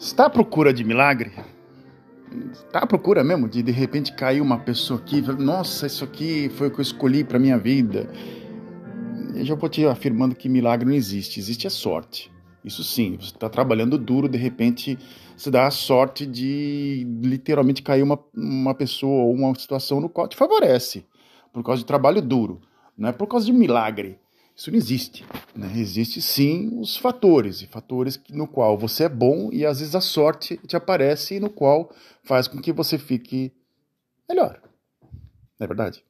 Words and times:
Está 0.00 0.24
à 0.24 0.30
procura 0.30 0.72
de 0.72 0.82
milagre? 0.82 1.30
Está 2.52 2.78
à 2.78 2.86
procura 2.86 3.22
mesmo 3.22 3.46
de 3.46 3.62
de 3.62 3.70
repente 3.70 4.14
cair 4.14 4.40
uma 4.40 4.58
pessoa 4.58 4.98
aqui, 4.98 5.20
nossa, 5.20 5.86
isso 5.86 6.02
aqui 6.02 6.48
foi 6.48 6.68
o 6.68 6.70
que 6.70 6.78
eu 6.78 6.82
escolhi 6.82 7.22
para 7.22 7.38
minha 7.38 7.58
vida. 7.58 8.08
Eu 9.34 9.44
já 9.44 9.54
vou 9.54 9.68
te 9.68 9.84
afirmando 9.84 10.34
que 10.34 10.48
milagre 10.48 10.88
não 10.88 10.94
existe, 10.94 11.38
existe 11.38 11.66
a 11.66 11.70
sorte. 11.70 12.32
Isso 12.64 12.82
sim, 12.82 13.18
você 13.20 13.26
está 13.26 13.50
trabalhando 13.50 13.98
duro, 13.98 14.26
de 14.26 14.38
repente 14.38 14.98
você 15.36 15.50
dá 15.50 15.66
a 15.66 15.70
sorte 15.70 16.24
de 16.24 17.06
literalmente 17.22 17.82
cair 17.82 18.02
uma, 18.02 18.18
uma 18.34 18.74
pessoa 18.74 19.24
ou 19.24 19.34
uma 19.34 19.54
situação 19.54 20.00
no 20.00 20.08
qual 20.08 20.26
te 20.26 20.34
favorece, 20.34 21.04
por 21.52 21.62
causa 21.62 21.80
de 21.80 21.86
trabalho 21.86 22.22
duro, 22.22 22.62
não 22.96 23.10
é 23.10 23.12
por 23.12 23.26
causa 23.26 23.44
de 23.44 23.52
milagre. 23.52 24.18
Isso 24.60 24.70
não 24.70 24.76
existe. 24.76 25.24
Né? 25.56 25.72
Existe 25.74 26.20
sim 26.20 26.78
os 26.78 26.94
fatores, 26.94 27.62
e 27.62 27.66
fatores 27.66 28.20
no 28.28 28.46
qual 28.46 28.76
você 28.76 29.04
é 29.04 29.08
bom 29.08 29.48
e 29.50 29.64
às 29.64 29.80
vezes 29.80 29.94
a 29.94 30.02
sorte 30.02 30.58
te 30.66 30.76
aparece 30.76 31.36
e 31.36 31.40
no 31.40 31.48
qual 31.48 31.90
faz 32.22 32.46
com 32.46 32.60
que 32.60 32.70
você 32.70 32.98
fique 32.98 33.54
melhor. 34.28 34.60
Não 35.58 35.64
é 35.64 35.66
verdade? 35.66 36.04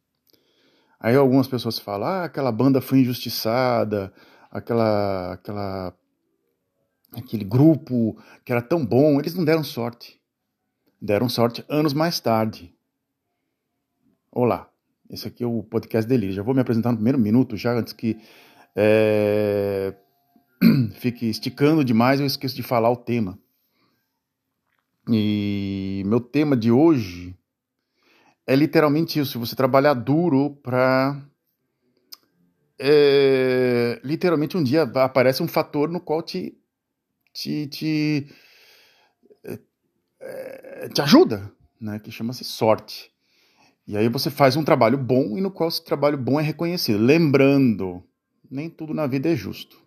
Aí 0.99 1.15
algumas 1.15 1.47
pessoas 1.47 1.79
falam, 1.79 2.09
ah, 2.09 2.25
aquela 2.25 2.51
banda 2.51 2.81
foi 2.81 2.99
injustiçada, 2.99 4.13
aquela, 4.51 5.35
aquela, 5.35 5.97
aquele 7.13 7.45
grupo 7.45 8.21
que 8.45 8.51
era 8.51 8.61
tão 8.61 8.85
bom, 8.85 9.21
eles 9.21 9.33
não 9.33 9.45
deram 9.45 9.63
sorte. 9.63 10.21
Deram 11.01 11.29
sorte 11.29 11.65
anos 11.69 11.93
mais 11.93 12.19
tarde. 12.19 12.75
Olá, 14.33 14.69
esse 15.11 15.27
aqui 15.27 15.43
é 15.43 15.47
o 15.47 15.63
podcast 15.63 16.09
dele. 16.09 16.33
Já 16.33 16.43
vou 16.43 16.55
me 16.55 16.61
apresentar 16.61 16.91
no 16.91 16.97
primeiro 16.97 17.19
minuto, 17.19 17.57
já 17.57 17.73
antes 17.73 17.93
que 17.93 18.17
é, 18.77 19.93
fique 20.95 21.29
esticando 21.29 21.85
demais, 21.85 22.21
eu 22.21 22.27
esqueço 22.27 22.55
de 22.55 22.63
falar 22.63 22.91
o 22.91 22.97
tema. 22.97 23.39
E 25.09 26.03
meu 26.07 26.21
tema 26.21 26.57
de 26.57 26.71
hoje 26.71 27.37
é 28.47 28.55
literalmente 28.55 29.19
isso: 29.19 29.41
você 29.41 29.57
trabalhar 29.57 29.95
duro 29.95 30.59
para. 30.63 31.21
É, 32.79 34.01
literalmente 34.03 34.57
um 34.57 34.63
dia 34.63 34.83
aparece 34.83 35.43
um 35.43 35.49
fator 35.49 35.91
no 35.91 36.01
qual 36.01 36.23
te. 36.23 36.57
te, 37.33 37.67
te, 37.67 38.29
é, 40.21 40.89
te 40.89 41.03
ajuda, 41.03 41.53
né? 41.81 41.99
que 41.99 42.13
chama-se 42.13 42.45
sorte. 42.45 43.11
E 43.87 43.97
aí 43.97 44.09
você 44.09 44.31
faz 44.31 44.57
um 44.57 44.65
trabalho 44.65 44.99
bom 44.99 45.37
e 45.37 45.41
no 45.41 45.51
qual 45.51 45.69
esse 45.69 45.85
trabalho 45.85 46.17
bom 46.17 46.39
é 46.39 46.43
reconhecido. 46.43 46.99
Lembrando, 46.99 48.03
nem 48.51 48.69
tudo 48.69 48.95
na 48.95 49.07
vida 49.07 49.29
é 49.31 49.37
justo. 49.37 49.81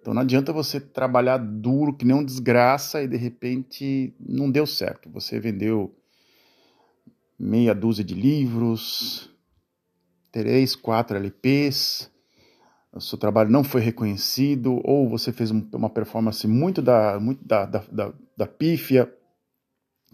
Então 0.00 0.14
não 0.14 0.22
adianta 0.22 0.52
você 0.52 0.80
trabalhar 0.80 1.38
duro 1.38 1.92
que 1.92 2.04
nem 2.04 2.16
um 2.16 2.24
desgraça 2.24 3.02
e 3.02 3.08
de 3.08 3.16
repente 3.16 4.14
não 4.20 4.50
deu 4.50 4.66
certo. 4.66 5.10
Você 5.10 5.40
vendeu 5.40 5.94
meia 7.38 7.74
dúzia 7.74 8.04
de 8.04 8.14
livros, 8.14 9.30
três, 10.30 10.76
quatro 10.76 11.16
LPs, 11.16 12.10
o 12.92 13.00
seu 13.00 13.18
trabalho 13.18 13.50
não 13.50 13.62
foi 13.62 13.82
reconhecido, 13.82 14.80
ou 14.82 15.08
você 15.08 15.30
fez 15.32 15.50
uma 15.50 15.90
performance 15.90 16.46
muito 16.46 16.80
da, 16.80 17.20
muito 17.20 17.44
da, 17.44 17.66
da, 17.66 17.84
da, 17.92 18.14
da 18.36 18.46
pífia, 18.46 19.12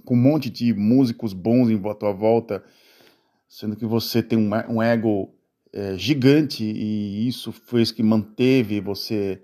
com 0.05 0.15
um 0.15 0.21
monte 0.21 0.51
de 0.51 0.75
músicos 0.75 1.33
bons 1.33 1.71
em 1.71 1.81
tua 1.95 2.13
volta 2.13 2.65
sendo 3.53 3.77
que 3.77 3.85
você 3.85 4.23
tem 4.23 4.39
um, 4.39 4.51
um 4.71 4.83
ego 4.83 5.35
é, 5.75 5.95
gigante 5.99 6.65
e 6.65 7.29
isso 7.29 7.53
foi 7.53 7.83
isso 7.83 7.95
que 7.95 8.03
manteve 8.03 8.81
você, 8.81 9.43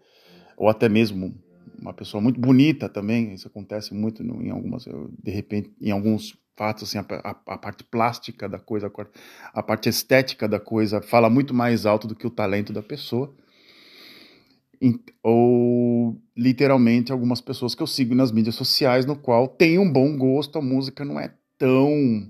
ou 0.57 0.67
até 0.67 0.89
mesmo 0.89 1.35
uma 1.79 1.93
pessoa 1.93 2.19
muito 2.19 2.41
bonita 2.41 2.89
também, 2.89 3.35
isso 3.35 3.47
acontece 3.47 3.93
muito 3.93 4.23
em 4.23 4.49
algumas, 4.49 4.87
de 4.87 5.31
repente, 5.31 5.71
em 5.79 5.91
alguns 5.91 6.35
fatos, 6.57 6.85
assim, 6.85 6.97
a, 6.97 7.05
a, 7.23 7.31
a, 7.55 7.59
parte 7.59 7.85
plástica 7.85 8.49
da 8.49 8.59
coisa, 8.59 8.91
a 9.53 9.63
parte 9.63 9.91
estética 9.91 10.49
da 10.49 10.59
coisa 10.59 11.03
fala 11.03 11.29
muito 11.29 11.53
mais 11.53 11.85
alto 11.85 12.09
do 12.09 12.17
que 12.17 12.27
o 12.27 12.31
talento 12.31 12.73
da 12.73 12.83
pessoa. 12.83 13.33
Ou 15.23 16.19
literalmente 16.37 17.13
algumas 17.13 17.43
pessoas 17.43 17.75
que 17.75 17.83
eu 17.83 17.87
sigo 17.87 18.15
nas 18.15 18.33
mídias 18.33 18.55
sociais, 18.55 19.05
no 19.05 19.17
qual 19.17 19.47
tem 19.47 19.79
um 19.79 19.93
bom 19.93 20.17
gosto, 20.17 20.59
a 20.59 20.63
música 20.63 21.05
não 21.05 21.21
é 21.21 21.35
tão 21.59 22.29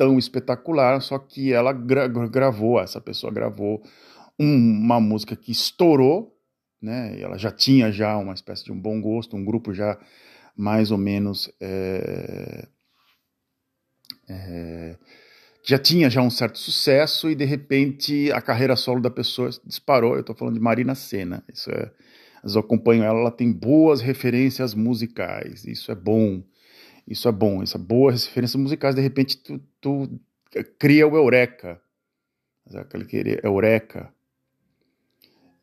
tão 0.00 0.18
espetacular, 0.18 1.02
só 1.02 1.18
que 1.18 1.52
ela 1.52 1.74
gra 1.74 2.08
gravou, 2.08 2.80
essa 2.80 2.98
pessoa 3.02 3.30
gravou 3.30 3.82
um, 4.38 4.56
uma 4.56 4.98
música 4.98 5.36
que 5.36 5.52
estourou, 5.52 6.34
né? 6.80 7.20
Ela 7.20 7.36
já 7.36 7.50
tinha 7.50 7.92
já 7.92 8.16
uma 8.16 8.32
espécie 8.32 8.64
de 8.64 8.72
um 8.72 8.80
bom 8.80 8.98
gosto, 8.98 9.36
um 9.36 9.44
grupo 9.44 9.74
já 9.74 9.98
mais 10.56 10.90
ou 10.90 10.96
menos 10.96 11.52
é, 11.60 12.66
é, 14.26 14.96
já 15.62 15.78
tinha 15.78 16.08
já 16.08 16.22
um 16.22 16.30
certo 16.30 16.58
sucesso 16.58 17.28
e 17.28 17.34
de 17.34 17.44
repente 17.44 18.32
a 18.32 18.40
carreira 18.40 18.76
solo 18.76 19.02
da 19.02 19.10
pessoa 19.10 19.50
disparou. 19.66 20.14
Eu 20.14 20.20
estou 20.20 20.34
falando 20.34 20.54
de 20.54 20.60
Marina 20.60 20.94
Senna. 20.94 21.44
Isso 21.52 21.70
é, 21.70 21.90
eu 22.42 22.60
acompanho 22.60 23.02
ela, 23.04 23.20
ela 23.20 23.30
tem 23.30 23.52
boas 23.52 24.00
referências 24.00 24.72
musicais. 24.72 25.66
Isso 25.66 25.92
é 25.92 25.94
bom. 25.94 26.42
Isso 27.06 27.28
é 27.28 27.32
bom, 27.32 27.62
isso 27.62 27.76
é 27.76 27.80
boa 27.80 28.12
referências 28.12 28.60
musicais. 28.60 28.94
De 28.94 29.00
repente, 29.00 29.36
tu, 29.36 29.60
tu 29.80 30.20
cria 30.78 31.06
o 31.06 31.16
Eureka. 31.16 31.80
Aquele 32.74 33.04
que 33.04 33.40
Eureka. 33.42 34.12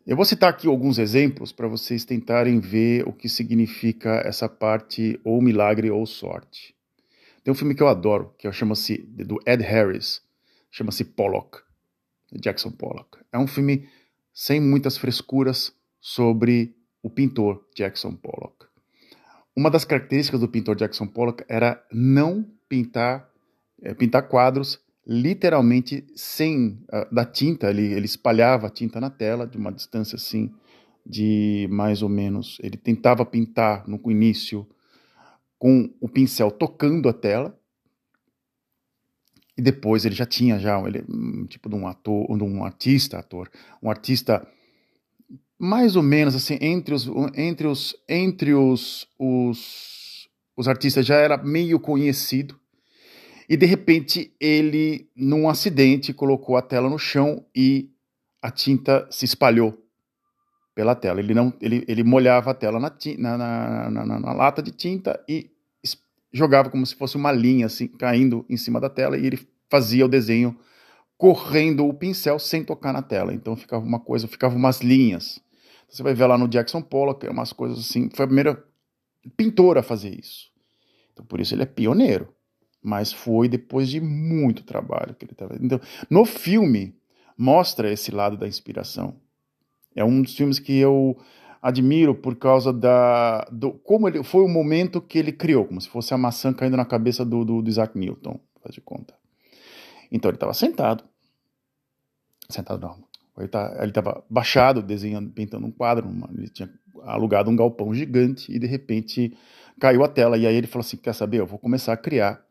Eu 0.05 0.15
vou 0.15 0.23
citar 0.23 0.49
aqui 0.49 0.67
alguns 0.67 0.97
exemplos 0.97 1.51
para 1.51 1.67
vocês 1.67 2.05
tentarem 2.05 2.59
ver 2.59 3.07
o 3.07 3.11
que 3.11 3.27
significa 3.27 4.21
essa 4.25 4.47
parte 4.47 5.19
ou 5.23 5.41
milagre 5.41 5.91
ou 5.91 6.05
sorte. 6.05 6.75
Tem 7.43 7.51
um 7.51 7.55
filme 7.55 7.75
que 7.75 7.83
eu 7.83 7.87
adoro, 7.87 8.33
que 8.37 8.49
chama-se 8.51 8.97
do 8.97 9.37
Ed 9.45 9.63
Harris, 9.63 10.21
chama-se 10.71 11.03
Pollock, 11.03 11.59
Jackson 12.31 12.71
Pollock. 12.71 13.17
É 13.31 13.37
um 13.37 13.47
filme 13.47 13.87
sem 14.33 14.61
muitas 14.61 14.97
frescuras 14.97 15.73
sobre 15.99 16.75
o 17.01 17.09
pintor 17.09 17.65
Jackson 17.75 18.15
Pollock. 18.15 18.66
Uma 19.57 19.71
das 19.71 19.83
características 19.83 20.39
do 20.39 20.47
pintor 20.47 20.75
Jackson 20.75 21.07
Pollock 21.07 21.43
era 21.49 21.83
não 21.91 22.45
pintar, 22.69 23.27
é, 23.81 23.91
pintar 23.91 24.27
quadros 24.27 24.79
literalmente 25.03 26.05
sem 26.15 26.79
uh, 26.93 27.11
da 27.11 27.25
tinta. 27.25 27.71
Ele, 27.71 27.91
ele 27.91 28.05
espalhava 28.05 28.67
a 28.67 28.69
tinta 28.69 29.01
na 29.01 29.09
tela 29.09 29.47
de 29.47 29.57
uma 29.57 29.71
distância 29.71 30.15
assim 30.15 30.53
de 31.03 31.67
mais 31.71 32.03
ou 32.03 32.09
menos. 32.09 32.59
Ele 32.61 32.77
tentava 32.77 33.25
pintar 33.25 33.87
no 33.87 33.99
início 34.11 34.63
com 35.57 35.91
o 35.99 36.07
pincel 36.07 36.51
tocando 36.51 37.09
a 37.09 37.13
tela 37.13 37.59
e 39.57 39.61
depois 39.63 40.05
ele 40.05 40.13
já 40.13 40.27
tinha 40.27 40.59
já 40.59 40.79
ele 40.87 41.03
um 41.09 41.47
tipo 41.47 41.67
de 41.67 41.73
um 41.73 41.87
ator, 41.87 42.27
de 42.37 42.43
um 42.43 42.63
artista, 42.63 43.17
ator, 43.17 43.49
um 43.81 43.89
artista 43.89 44.47
mais 45.59 45.95
ou 45.95 46.03
menos 46.03 46.35
assim 46.35 46.57
entre 46.61 46.93
os 46.93 47.09
entre 47.35 47.67
os 47.67 47.95
entre 48.07 48.53
os, 48.53 49.07
os, 49.17 50.29
os 50.55 50.67
artistas 50.67 51.05
já 51.05 51.15
era 51.15 51.37
meio 51.37 51.79
conhecido. 51.79 52.59
E 53.49 53.55
de 53.55 53.65
repente 53.65 54.33
ele 54.39 55.09
num 55.15 55.49
acidente 55.49 56.13
colocou 56.13 56.57
a 56.57 56.61
tela 56.61 56.89
no 56.89 56.99
chão 56.99 57.45
e 57.55 57.89
a 58.41 58.51
tinta 58.51 59.07
se 59.09 59.25
espalhou 59.25 59.83
pela 60.75 60.93
tela. 60.93 61.19
Ele 61.19 61.33
não 61.33 61.51
ele, 61.59 61.83
ele 61.87 62.03
molhava 62.03 62.51
a 62.51 62.53
tela 62.53 62.79
na, 62.79 62.93
na, 63.17 63.37
na, 63.37 64.05
na, 64.05 64.19
na 64.19 64.33
lata 64.33 64.61
de 64.61 64.71
tinta 64.71 65.19
e 65.27 65.49
jogava 66.31 66.69
como 66.69 66.85
se 66.85 66.93
fosse 66.93 67.15
uma 67.15 67.31
linha 67.31 67.65
assim 67.65 67.87
caindo 67.87 68.45
em 68.47 68.57
cima 68.57 68.79
da 68.79 68.89
tela 68.89 69.17
e 69.17 69.25
ele 69.25 69.39
fazia 69.71 70.05
o 70.05 70.09
desenho 70.09 70.55
correndo 71.17 71.87
o 71.87 71.93
pincel 71.93 72.37
sem 72.37 72.63
tocar 72.63 72.93
na 72.93 73.01
tela. 73.01 73.33
Então 73.33 73.55
ficava 73.55 73.83
uma 73.83 73.99
coisa 73.99 74.27
ficava 74.27 74.55
umas 74.55 74.81
linhas 74.81 75.41
você 75.87 76.03
vai 76.03 76.13
ver 76.13 76.27
lá 76.27 76.37
no 76.37 76.47
Jackson 76.47 76.81
Pollock, 76.81 77.25
é 77.25 77.29
umas 77.29 77.53
coisas 77.53 77.79
assim. 77.79 78.09
Foi 78.13 78.25
a 78.25 78.27
primeira 78.27 78.63
pintora 79.35 79.79
a 79.79 79.83
fazer 79.83 80.17
isso. 80.17 80.51
Então, 81.13 81.25
por 81.25 81.39
isso 81.39 81.55
ele 81.55 81.63
é 81.63 81.65
pioneiro. 81.65 82.33
Mas 82.81 83.11
foi 83.11 83.47
depois 83.47 83.89
de 83.89 83.99
muito 83.99 84.63
trabalho 84.63 85.15
que 85.15 85.25
ele 85.25 85.31
estava. 85.31 85.57
Então, 85.59 85.79
no 86.09 86.25
filme, 86.25 86.95
mostra 87.37 87.91
esse 87.91 88.11
lado 88.11 88.37
da 88.37 88.47
inspiração. 88.47 89.15
É 89.95 90.03
um 90.03 90.21
dos 90.21 90.35
filmes 90.35 90.59
que 90.59 90.77
eu 90.77 91.17
admiro 91.61 92.13
por 92.13 92.35
causa 92.35 92.71
da 92.71 93.45
do 93.51 93.73
como 93.73 94.07
ele 94.07 94.23
foi 94.23 94.43
o 94.43 94.47
momento 94.47 95.01
que 95.01 95.17
ele 95.17 95.31
criou, 95.31 95.65
como 95.65 95.81
se 95.81 95.89
fosse 95.89 96.13
a 96.13 96.17
maçã 96.17 96.53
caindo 96.53 96.77
na 96.77 96.85
cabeça 96.85 97.25
do, 97.25 97.43
do, 97.43 97.61
do 97.61 97.69
Isaac 97.69 97.97
Newton, 97.97 98.39
faz 98.61 98.75
de 98.75 98.81
conta. 98.81 99.15
Então 100.11 100.29
ele 100.29 100.35
estava 100.35 100.53
sentado, 100.53 101.03
sentado 102.47 102.79
não, 102.79 103.03
ele 103.37 103.47
tá, 103.47 103.85
estava 103.85 104.23
baixado, 104.29 104.81
desenhando, 104.81 105.29
pintando 105.29 105.67
um 105.67 105.71
quadro. 105.71 106.07
Uma, 106.07 106.29
ele 106.35 106.49
tinha 106.49 106.69
alugado 107.03 107.49
um 107.49 107.55
galpão 107.55 107.93
gigante 107.93 108.51
e 108.51 108.59
de 108.59 108.67
repente 108.67 109.37
caiu 109.79 110.03
a 110.03 110.07
tela. 110.07 110.37
E 110.37 110.47
aí 110.47 110.55
ele 110.55 110.67
falou 110.67 110.85
assim: 110.85 110.97
Quer 110.97 111.13
saber? 111.13 111.39
Eu 111.39 111.45
vou 111.45 111.59
começar 111.59 111.93
a 111.93 111.97
criar 111.97 112.43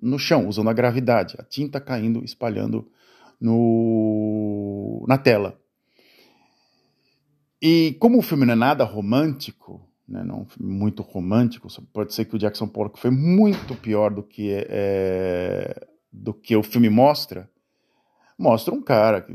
no 0.00 0.18
chão, 0.18 0.48
usando 0.48 0.70
a 0.70 0.72
gravidade, 0.72 1.36
a 1.38 1.42
tinta 1.42 1.80
caindo, 1.80 2.24
espalhando 2.24 2.88
no, 3.40 5.04
na 5.06 5.18
tela. 5.18 5.58
E 7.60 7.96
como 8.00 8.18
o 8.18 8.22
filme 8.22 8.46
não 8.46 8.54
é 8.54 8.56
nada 8.56 8.84
romântico, 8.84 9.86
né, 10.08 10.24
não 10.24 10.46
muito 10.58 11.02
romântico. 11.02 11.68
Pode 11.92 12.14
ser 12.14 12.24
que 12.24 12.34
o 12.34 12.38
Jackson 12.38 12.66
Pollock 12.66 12.98
foi 12.98 13.10
muito 13.10 13.74
pior 13.76 14.10
do 14.10 14.22
que 14.22 14.50
é, 14.52 15.86
do 16.12 16.32
que 16.32 16.56
o 16.56 16.62
filme 16.62 16.88
mostra. 16.88 17.48
Mostra 18.40 18.74
um 18.74 18.80
cara 18.80 19.26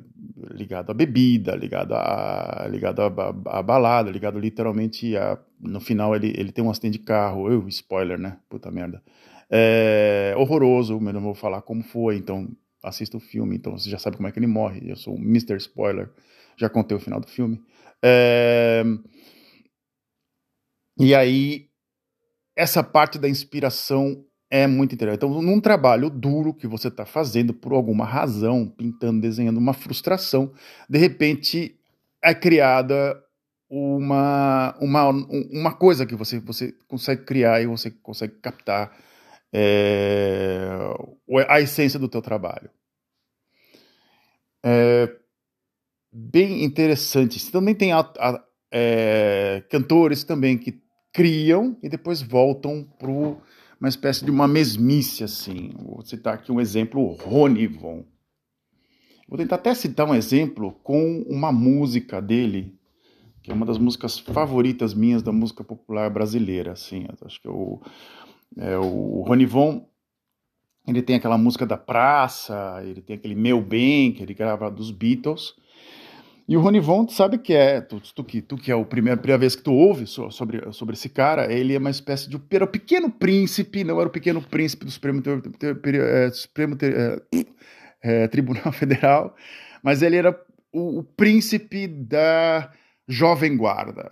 ligado 0.49 0.89
à 0.89 0.93
bebida, 0.95 1.55
ligado 1.55 1.93
a 1.93 2.67
ligado 2.67 3.01
a, 3.03 3.61
balada, 3.61 4.09
ligado 4.09 4.39
literalmente 4.39 5.15
a 5.15 5.37
no 5.59 5.79
final 5.79 6.15
ele, 6.15 6.33
ele 6.35 6.51
tem 6.51 6.63
um 6.63 6.71
acidente 6.71 6.97
de 6.97 7.05
carro, 7.05 7.47
eu 7.47 7.67
spoiler, 7.67 8.19
né? 8.19 8.39
Puta 8.49 8.71
merda. 8.71 9.03
É 9.47 10.33
horroroso, 10.35 10.99
mas 10.99 11.13
não 11.13 11.21
vou 11.21 11.35
falar 11.35 11.61
como 11.61 11.83
foi, 11.83 12.17
então 12.17 12.49
assista 12.81 13.15
o 13.15 13.19
filme, 13.19 13.55
então 13.55 13.77
você 13.77 13.91
já 13.91 13.99
sabe 13.99 14.17
como 14.17 14.27
é 14.27 14.31
que 14.31 14.39
ele 14.39 14.47
morre. 14.47 14.89
Eu 14.89 14.95
sou 14.95 15.13
um 15.13 15.21
Mr. 15.21 15.57
Spoiler, 15.57 16.09
já 16.57 16.67
contei 16.67 16.97
o 16.97 16.99
final 16.99 17.19
do 17.19 17.27
filme. 17.27 17.61
É... 18.03 18.83
E 20.97 21.13
aí, 21.13 21.67
essa 22.55 22.83
parte 22.83 23.19
da 23.19 23.29
inspiração 23.29 24.25
é 24.55 24.67
muito 24.67 24.95
interessante. 24.95 25.17
Então, 25.17 25.41
num 25.41 25.59
trabalho 25.59 26.09
duro 26.09 26.53
que 26.53 26.65
você 26.65 26.87
está 26.87 27.05
fazendo 27.05 27.53
por 27.53 27.73
alguma 27.73 28.05
razão, 28.05 28.65
pintando, 28.65 29.19
desenhando 29.19 29.57
uma 29.57 29.73
frustração, 29.73 30.53
de 30.89 30.97
repente 30.97 31.77
é 32.23 32.33
criada 32.33 33.21
uma, 33.69 34.73
uma, 34.79 35.09
uma 35.09 35.73
coisa 35.73 36.05
que 36.05 36.15
você, 36.15 36.39
você 36.39 36.73
consegue 36.87 37.25
criar 37.25 37.61
e 37.61 37.67
você 37.67 37.91
consegue 37.91 38.35
captar 38.35 38.95
é, 39.51 40.69
a 41.49 41.59
essência 41.59 41.99
do 41.99 42.07
teu 42.07 42.21
trabalho. 42.21 42.69
É 44.63 45.13
bem 46.13 46.63
interessante. 46.63 47.51
Também 47.51 47.75
tem 47.75 47.91
a, 47.91 47.99
a, 47.99 48.41
é, 48.71 49.61
cantores 49.69 50.23
também 50.23 50.57
que 50.57 50.81
criam 51.11 51.77
e 51.83 51.89
depois 51.89 52.21
voltam 52.21 52.87
para 52.97 53.11
uma 53.79 53.89
espécie 53.89 54.23
de 54.23 54.31
uma 54.31 54.47
mesmice 54.47 55.23
assim. 55.23 55.71
Vou 55.77 56.03
citar 56.05 56.35
aqui 56.35 56.51
um 56.51 56.59
exemplo, 56.59 57.01
o 57.01 57.13
Rony 57.13 57.67
Von. 57.67 58.05
Vou 59.27 59.37
tentar 59.37 59.55
até 59.55 59.73
citar 59.73 60.07
um 60.07 60.13
exemplo 60.13 60.71
com 60.83 61.23
uma 61.27 61.51
música 61.51 62.21
dele, 62.21 62.77
que 63.41 63.51
é 63.51 63.53
uma 63.53 63.65
das 63.65 63.77
músicas 63.77 64.19
favoritas 64.19 64.93
minhas 64.93 65.23
da 65.23 65.31
música 65.31 65.63
popular 65.63 66.09
brasileira, 66.09 66.71
assim. 66.71 67.05
Acho 67.25 67.41
que 67.41 67.47
é 67.47 67.51
o, 67.51 67.81
é, 68.57 68.77
o 68.77 69.23
Rony 69.27 69.45
Von, 69.45 69.87
ele 70.87 71.01
tem 71.01 71.15
aquela 71.15 71.37
música 71.37 71.65
da 71.65 71.77
praça, 71.77 72.81
ele 72.83 73.01
tem 73.01 73.15
aquele 73.15 73.35
Meu 73.35 73.61
Bem, 73.61 74.11
que 74.11 74.21
ele 74.21 74.33
grava 74.35 74.69
dos 74.69 74.91
Beatles, 74.91 75.55
e 76.47 76.55
o 76.55 76.59
Rony 76.59 76.79
Von, 76.79 77.05
tu 77.05 77.13
sabe 77.13 77.39
que 77.39 77.53
é, 77.53 77.81
tu, 77.81 77.99
tu, 77.99 78.23
tu, 78.23 78.41
tu 78.43 78.55
que 78.57 78.71
é 78.71 78.79
a 78.79 78.85
primeira, 78.85 79.37
vez 79.37 79.55
que 79.55 79.63
tu 79.63 79.73
ouve 79.73 80.05
sobre, 80.05 80.71
sobre 80.73 80.93
esse 80.93 81.09
cara, 81.09 81.51
ele 81.51 81.73
é 81.73 81.79
uma 81.79 81.89
espécie 81.89 82.29
de 82.29 82.39
era 82.51 82.65
o 82.65 82.67
pequeno 82.67 83.09
príncipe, 83.09 83.83
não 83.83 83.99
era 83.99 84.07
o 84.07 84.11
pequeno 84.11 84.39
príncipe 84.39 84.85
do 84.85 84.91
Supremo, 84.91 85.23
ter, 85.23 85.41
ter, 85.41 85.81
ter, 85.81 85.95
é, 85.95 86.29
Supremo 86.29 86.77
é, 86.83 87.45
é, 88.03 88.27
Tribunal 88.27 88.69
Federal, 88.73 89.35
mas 89.81 90.03
ele 90.03 90.17
era 90.17 90.39
o, 90.71 90.99
o, 90.99 91.03
príncipe 91.03 91.87
da 91.87 92.71
Jovem 93.07 93.57
Guarda, 93.57 94.11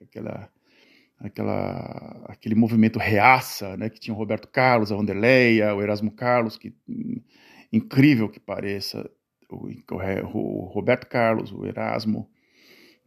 aquela, 0.00 0.48
aquela, 1.20 2.24
aquele 2.28 2.54
movimento 2.54 2.98
reaça, 2.98 3.76
né, 3.76 3.90
que 3.90 4.00
tinha 4.00 4.14
o 4.14 4.18
Roberto 4.18 4.48
Carlos, 4.48 4.90
a 4.90 4.96
Wanderleia, 4.96 5.74
o 5.74 5.82
Erasmo 5.82 6.12
Carlos, 6.12 6.56
que 6.56 6.74
hum, 6.88 7.20
incrível 7.70 8.26
que 8.26 8.40
pareça, 8.40 9.06
o, 9.50 10.38
o 10.38 10.64
Roberto 10.66 11.06
Carlos, 11.06 11.52
o 11.52 11.66
Erasmo, 11.66 12.28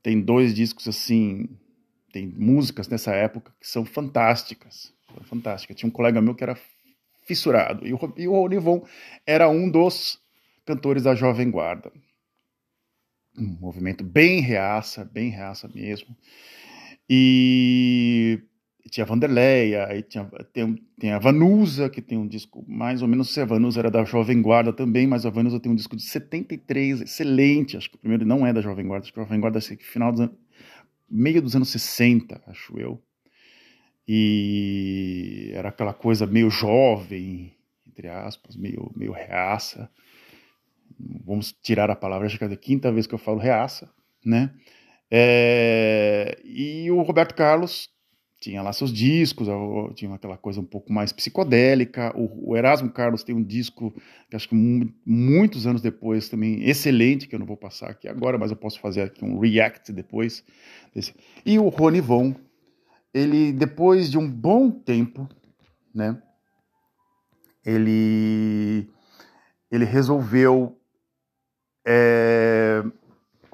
tem 0.01 0.19
dois 0.19 0.53
discos 0.53 0.87
assim, 0.87 1.47
tem 2.11 2.27
músicas 2.27 2.87
nessa 2.87 3.13
época 3.13 3.53
que 3.59 3.67
são 3.67 3.85
fantásticas, 3.85 4.93
fantásticas. 5.23 5.75
Tinha 5.77 5.87
um 5.89 5.93
colega 5.93 6.21
meu 6.21 6.35
que 6.35 6.43
era 6.43 6.57
fissurado 7.23 7.87
e 7.87 7.93
o, 7.93 7.99
e 8.17 8.27
o 8.27 8.33
Olivon 8.33 8.85
era 9.25 9.47
um 9.49 9.69
dos 9.69 10.19
cantores 10.65 11.03
da 11.03 11.15
Jovem 11.15 11.49
Guarda. 11.49 11.91
Um 13.37 13.57
movimento 13.59 14.03
bem 14.03 14.41
reaça, 14.41 15.05
bem 15.05 15.29
reaça 15.29 15.69
mesmo. 15.73 16.15
E 17.09 18.41
tinha 18.89 19.03
a 19.03 19.07
Vanderleia, 19.07 19.87
aí 19.87 20.01
tinha, 20.01 20.25
tem, 20.51 20.75
tem, 20.97 21.11
a 21.11 21.19
Vanusa, 21.19 21.89
que 21.89 22.01
tem 22.01 22.17
um 22.17 22.27
disco 22.27 22.65
mais 22.67 23.01
ou 23.01 23.07
menos, 23.07 23.29
se 23.29 23.39
a 23.39 23.45
Vanusa 23.45 23.79
era 23.79 23.91
da 23.91 24.03
Jovem 24.03 24.41
Guarda 24.41 24.73
também, 24.73 25.05
mas 25.05 25.25
a 25.25 25.29
Vanusa 25.29 25.59
tem 25.59 25.71
um 25.71 25.75
disco 25.75 25.95
de 25.95 26.03
73, 26.03 27.01
excelente, 27.01 27.77
acho 27.77 27.89
que 27.89 27.95
o 27.95 27.99
primeiro 27.99 28.25
não 28.25 28.45
é 28.45 28.51
da 28.51 28.61
Jovem 28.61 28.87
Guarda, 28.87 29.05
acho 29.05 29.13
que 29.13 29.19
a 29.19 29.23
Jovem 29.23 29.39
Guarda 29.39 29.59
é 29.59 29.61
final 29.61 30.11
dos 30.11 30.21
anos, 30.21 30.35
meio 31.09 31.41
dos 31.41 31.55
anos 31.55 31.69
60, 31.69 32.41
acho 32.47 32.79
eu, 32.79 33.01
e 34.07 35.51
era 35.53 35.69
aquela 35.69 35.93
coisa 35.93 36.25
meio 36.25 36.49
jovem, 36.49 37.53
entre 37.87 38.07
aspas, 38.07 38.55
meio, 38.55 38.91
meio 38.95 39.11
reaça, 39.11 39.89
vamos 41.23 41.53
tirar 41.61 41.89
a 41.91 41.95
palavra, 41.95 42.27
acho 42.27 42.37
que 42.37 42.43
é 42.43 42.47
a 42.47 42.55
quinta 42.55 42.91
vez 42.91 43.05
que 43.05 43.13
eu 43.13 43.19
falo 43.19 43.37
reaça, 43.37 43.89
né, 44.25 44.51
é, 45.13 46.39
e 46.45 46.89
o 46.89 47.01
Roberto 47.01 47.35
Carlos 47.35 47.90
tinha 48.41 48.59
lá 48.63 48.73
seus 48.73 48.91
discos, 48.91 49.47
tinha 49.95 50.11
aquela 50.15 50.35
coisa 50.35 50.59
um 50.59 50.65
pouco 50.65 50.91
mais 50.91 51.13
psicodélica. 51.13 52.11
O, 52.17 52.57
Erasmo 52.57 52.89
Carlos 52.89 53.23
tem 53.23 53.35
um 53.35 53.43
disco 53.43 53.93
que 54.27 54.35
acho 54.35 54.49
que 54.49 54.55
muitos 55.05 55.67
anos 55.67 55.79
depois 55.79 56.27
também 56.27 56.67
excelente, 56.67 57.27
que 57.27 57.35
eu 57.35 57.39
não 57.39 57.45
vou 57.45 57.55
passar 57.55 57.91
aqui 57.91 58.07
agora, 58.07 58.39
mas 58.39 58.49
eu 58.49 58.57
posso 58.57 58.79
fazer 58.79 59.03
aqui 59.03 59.23
um 59.23 59.37
react 59.37 59.93
depois. 59.93 60.43
Desse. 60.93 61.13
E 61.45 61.59
o 61.59 61.69
Rony 61.69 62.01
Von, 62.01 62.33
ele 63.13 63.53
depois 63.53 64.09
de 64.09 64.17
um 64.17 64.27
bom 64.27 64.71
tempo, 64.71 65.29
né, 65.93 66.19
ele 67.63 68.89
ele 69.71 69.85
resolveu 69.85 70.75
é, 71.85 72.83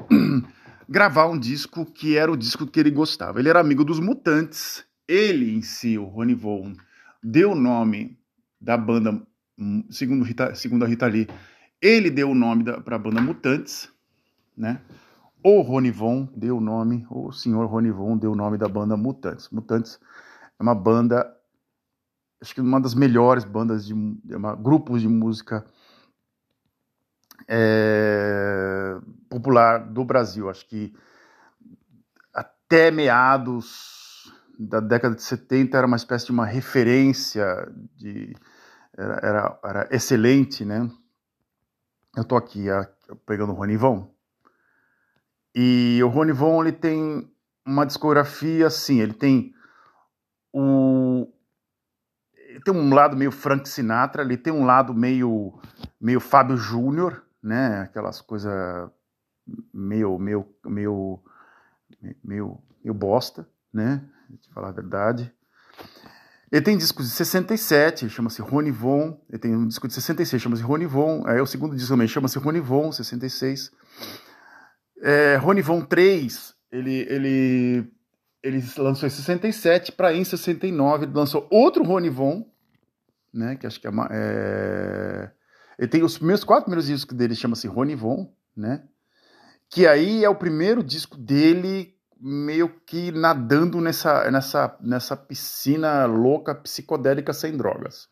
gravar 0.87 1.27
um 1.27 1.37
disco 1.37 1.85
que 1.85 2.17
era 2.17 2.31
o 2.31 2.37
disco 2.37 2.65
que 2.65 2.79
ele 2.79 2.91
gostava. 2.91 3.39
Ele 3.39 3.49
era 3.49 3.59
amigo 3.59 3.83
dos 3.83 3.99
Mutantes. 3.99 4.85
Ele 5.07 5.55
em 5.55 5.61
si, 5.61 5.97
o 5.97 6.05
Ronnie 6.05 6.37
deu 7.23 7.51
o 7.51 7.55
nome 7.55 8.17
da 8.59 8.77
banda, 8.77 9.21
hum, 9.57 9.85
segundo, 9.89 10.23
Rita, 10.23 10.53
segundo 10.55 10.83
a 10.83 10.87
Rita 10.87 11.07
Lee, 11.07 11.27
ele 11.81 12.09
deu 12.09 12.31
o 12.31 12.35
nome 12.35 12.63
para 12.81 12.95
a 12.95 12.99
banda 12.99 13.21
Mutantes, 13.21 13.89
né? 14.55 14.81
O 15.43 15.61
Ronnie 15.61 15.91
Von 15.91 16.27
deu 16.35 16.57
o 16.57 16.61
nome, 16.61 17.05
o 17.09 17.31
senhor 17.31 17.65
Ronnie 17.67 17.91
Von 17.91 18.17
deu 18.17 18.31
o 18.31 18.35
nome 18.35 18.57
da 18.57 18.67
banda 18.67 18.97
Mutantes. 18.97 19.49
Mutantes 19.49 19.99
é 20.59 20.63
uma 20.63 20.75
banda, 20.75 21.33
acho 22.41 22.53
que 22.53 22.59
uma 22.59 22.81
das 22.81 22.95
melhores 22.95 23.45
bandas 23.45 23.85
de, 23.85 23.93
é 24.29 24.35
uma, 24.35 24.55
grupos 24.55 25.01
de 25.01 25.07
música 25.07 25.65
é, 27.47 28.97
popular 29.29 29.79
do 29.79 30.03
Brasil. 30.03 30.49
Acho 30.49 30.65
que 30.67 30.93
até 32.33 32.91
meados 32.91 34.31
da 34.57 34.79
década 34.79 35.15
de 35.15 35.21
70 35.21 35.77
era 35.77 35.87
uma 35.87 35.95
espécie 35.95 36.25
de 36.25 36.31
uma 36.31 36.45
referência, 36.45 37.71
de, 37.95 38.35
era, 38.97 39.19
era, 39.23 39.59
era 39.63 39.87
excelente, 39.91 40.65
né? 40.65 40.89
Eu 42.15 42.23
tô 42.23 42.35
aqui 42.35 42.69
a, 42.69 42.89
pegando 43.25 43.53
o 43.53 43.55
Rony 43.55 43.77
Von. 43.77 44.11
E 45.53 45.99
o 46.03 46.07
Rony 46.07 46.31
Von, 46.31 46.63
ele 46.63 46.71
tem 46.71 47.31
uma 47.65 47.85
discografia 47.85 48.67
assim, 48.67 48.99
ele 48.99 49.13
tem 49.13 49.53
o 50.53 51.27
ele 52.33 52.61
tem 52.61 52.73
um 52.73 52.93
lado 52.93 53.15
meio 53.15 53.31
Frank 53.31 53.67
Sinatra, 53.67 54.23
ele 54.23 54.37
tem 54.37 54.51
um 54.51 54.65
lado 54.65 54.93
meio 54.93 55.59
meio 55.99 56.19
Fábio 56.19 56.57
Júnior, 56.57 57.23
né? 57.43 57.81
Aquelas 57.81 58.21
coisas 58.21 58.89
meio, 59.73 60.17
meio, 60.17 60.45
meio, 60.65 61.19
meio, 62.23 62.57
meio 62.83 62.93
bosta, 62.93 63.47
né? 63.73 64.03
De 64.29 64.49
falar 64.53 64.69
a 64.69 64.73
verdade. 64.73 65.33
Ele 66.51 66.61
tem 66.61 66.77
discos 66.77 67.05
de 67.05 67.11
67, 67.11 68.09
chama-se 68.09 68.41
Rony 68.41 68.71
Von. 68.71 69.19
Ele 69.29 69.37
tem 69.37 69.55
um 69.55 69.67
disco 69.67 69.87
de 69.87 69.93
66, 69.93 70.41
chama-se 70.41 70.63
Rony 70.63 70.85
Von. 70.85 71.23
Aí 71.25 71.41
o 71.41 71.45
segundo 71.45 71.75
disco 71.75 71.89
também 71.89 72.07
chama-se 72.07 72.39
Rony 72.39 72.59
Von, 72.59 72.91
66. 72.91 73.71
É, 75.01 75.35
Rony 75.35 75.61
Von 75.61 75.81
3, 75.81 76.55
ele, 76.71 77.05
ele, 77.09 77.91
ele 78.41 78.63
lançou 78.77 79.07
em 79.07 79.11
67, 79.11 79.91
para 79.91 80.13
em 80.13 80.23
69 80.23 81.05
ele 81.05 81.13
lançou 81.13 81.47
outro 81.51 81.83
Rony 81.83 82.09
Von, 82.09 82.49
né? 83.33 83.55
Que 83.57 83.67
acho 83.67 83.79
que 83.79 83.87
é, 83.87 83.91
é 84.11 85.31
ele 85.77 85.87
tem 85.87 86.03
os 86.03 86.17
meus 86.19 86.43
quatro 86.43 86.63
primeiros 86.65 86.87
discos 86.87 87.15
dele, 87.15 87.35
chama-se 87.35 87.67
Rony 87.67 87.93
Von, 87.93 88.33
né? 88.55 88.83
Que 89.69 89.85
aí 89.85 90.23
é 90.23 90.29
o 90.29 90.35
primeiro 90.35 90.83
disco 90.83 91.17
dele 91.17 91.93
meio 92.19 92.69
que 92.85 93.11
nadando 93.11 93.79
nessa, 93.79 94.29
nessa, 94.31 94.77
nessa 94.81 95.15
piscina 95.15 96.05
louca, 96.05 96.55
psicodélica, 96.55 97.33
sem 97.33 97.55
drogas. 97.55 98.07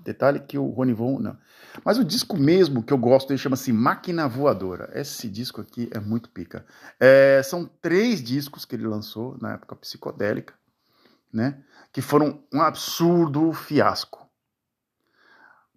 Detalhe 0.00 0.40
que 0.40 0.56
o 0.56 0.68
Rony 0.68 0.92
Von, 0.92 1.18
não. 1.18 1.36
Mas 1.84 1.98
o 1.98 2.04
disco 2.04 2.36
mesmo 2.36 2.82
que 2.82 2.92
eu 2.92 2.98
gosto, 2.98 3.30
ele 3.30 3.38
chama-se 3.38 3.72
Máquina 3.72 4.28
Voadora. 4.28 4.90
Esse 4.94 5.28
disco 5.28 5.60
aqui 5.60 5.90
é 5.92 6.00
muito 6.00 6.30
pica. 6.30 6.64
É, 6.98 7.42
são 7.42 7.66
três 7.66 8.22
discos 8.22 8.64
que 8.64 8.76
ele 8.76 8.86
lançou 8.86 9.36
na 9.40 9.54
época 9.54 9.76
psicodélica, 9.76 10.54
né? 11.32 11.62
Que 11.92 12.00
foram 12.00 12.42
um 12.52 12.62
absurdo 12.62 13.52
fiasco. 13.52 14.17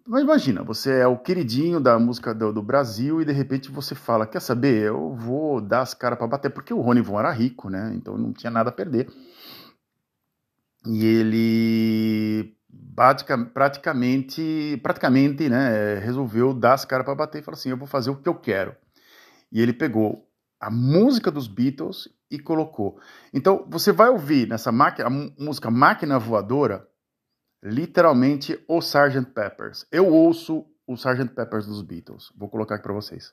Mas 0.06 0.22
imagina, 0.22 0.62
você 0.62 0.98
é 0.98 1.06
o 1.06 1.16
queridinho 1.16 1.78
da 1.80 1.98
música 1.98 2.34
do, 2.34 2.52
do, 2.52 2.62
Brasil 2.62 3.22
e 3.22 3.24
de 3.24 3.32
repente 3.32 3.70
você 3.70 3.94
fala, 3.94 4.26
quer 4.26 4.40
saber, 4.40 4.88
eu 4.88 5.14
vou 5.14 5.60
dar 5.60 5.82
as 5.82 5.94
caras 5.94 6.18
para 6.18 6.26
bater, 6.26 6.50
porque 6.50 6.74
o 6.74 6.80
Rony 6.80 7.00
Von 7.00 7.20
era 7.20 7.30
rico, 7.30 7.70
né? 7.70 7.92
Então 7.94 8.18
não 8.18 8.32
tinha 8.32 8.50
nada 8.50 8.70
a 8.70 8.72
perder. 8.72 9.08
E 10.84 11.04
ele 11.04 12.56
praticamente, 13.54 14.80
praticamente 14.82 15.48
né, 15.48 15.98
resolveu 15.98 16.52
dar 16.52 16.74
as 16.74 16.84
caras 16.84 17.04
para 17.04 17.14
bater 17.14 17.40
e 17.40 17.44
falou 17.44 17.58
assim: 17.58 17.70
eu 17.70 17.76
vou 17.76 17.86
fazer 17.86 18.10
o 18.10 18.16
que 18.16 18.28
eu 18.28 18.34
quero. 18.34 18.74
E 19.50 19.60
ele 19.60 19.72
pegou 19.72 20.28
a 20.58 20.70
música 20.70 21.30
dos 21.30 21.46
Beatles 21.46 22.08
e 22.30 22.38
colocou. 22.38 22.98
Então 23.32 23.66
você 23.68 23.92
vai 23.92 24.08
ouvir 24.08 24.48
nessa 24.48 24.72
máquina, 24.72 25.06
a 25.06 25.42
música 25.42 25.70
Máquina 25.70 26.18
Voadora, 26.18 26.88
literalmente 27.62 28.62
o 28.66 28.78
Sgt. 28.80 29.30
Peppers. 29.32 29.86
Eu 29.90 30.08
ouço 30.08 30.66
o 30.86 30.94
Sgt. 30.94 31.34
Peppers 31.34 31.66
dos 31.66 31.82
Beatles. 31.82 32.32
Vou 32.36 32.48
colocar 32.48 32.74
aqui 32.74 32.84
para 32.84 32.92
vocês. 32.92 33.32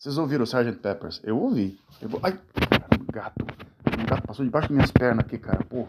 Vocês 0.00 0.16
ouviram 0.16 0.44
o 0.44 0.46
Sgt. 0.46 0.78
Peppers? 0.80 1.20
Eu 1.22 1.38
ouvi. 1.38 1.78
Eu. 2.00 2.08
Ai, 2.22 2.32
um 2.98 3.12
gato. 3.12 3.46
Um 4.00 4.06
gato 4.06 4.26
passou 4.26 4.42
debaixo 4.46 4.68
das 4.68 4.74
minhas 4.74 4.90
pernas 4.90 5.26
aqui, 5.26 5.36
cara. 5.36 5.62
Pô. 5.64 5.86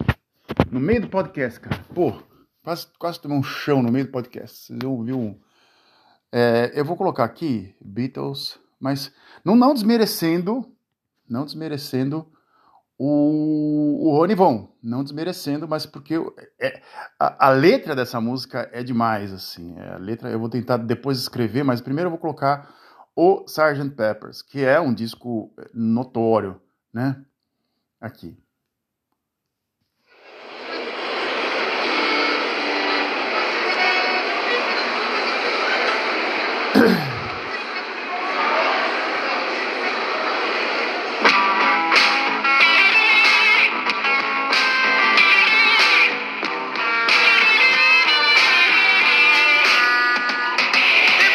No 0.69 0.81
meio 0.81 0.99
do 0.99 1.07
podcast, 1.07 1.57
cara. 1.61 1.81
Pô, 1.95 2.21
quase, 2.61 2.87
quase 2.99 3.21
tomei 3.21 3.37
um 3.37 3.43
chão 3.43 3.81
no 3.81 3.89
meio 3.89 4.03
do 4.03 4.11
podcast. 4.11 4.65
Vocês 4.65 4.79
ouviram? 4.83 5.39
É, 6.29 6.73
eu 6.75 6.83
vou 6.83 6.97
colocar 6.97 7.23
aqui 7.23 7.73
Beatles, 7.79 8.59
mas 8.77 9.13
não, 9.45 9.55
não 9.55 9.73
desmerecendo, 9.73 10.69
não 11.29 11.45
desmerecendo 11.45 12.27
o, 12.97 14.09
o 14.09 14.17
Rony 14.17 14.35
Von, 14.35 14.75
não 14.83 15.05
desmerecendo, 15.05 15.69
mas 15.69 15.85
porque 15.85 16.15
é, 16.59 16.81
a, 17.17 17.47
a, 17.47 17.49
letra 17.49 17.95
dessa 17.95 18.19
música 18.19 18.69
é 18.73 18.83
demais, 18.83 19.31
assim. 19.31 19.73
É, 19.79 19.93
a 19.93 19.97
letra 19.97 20.29
eu 20.29 20.39
vou 20.39 20.49
tentar 20.49 20.75
depois 20.75 21.17
escrever, 21.17 21.63
mas 21.63 21.79
primeiro 21.79 22.07
eu 22.07 22.11
vou 22.11 22.19
colocar 22.19 22.80
o 23.15 23.45
Sgt. 23.45 23.91
Peppers, 23.95 24.41
que 24.41 24.63
é 24.63 24.79
um 24.79 24.93
disco 24.93 25.53
notório, 25.73 26.61
né? 26.93 27.23
Aqui. 27.99 28.37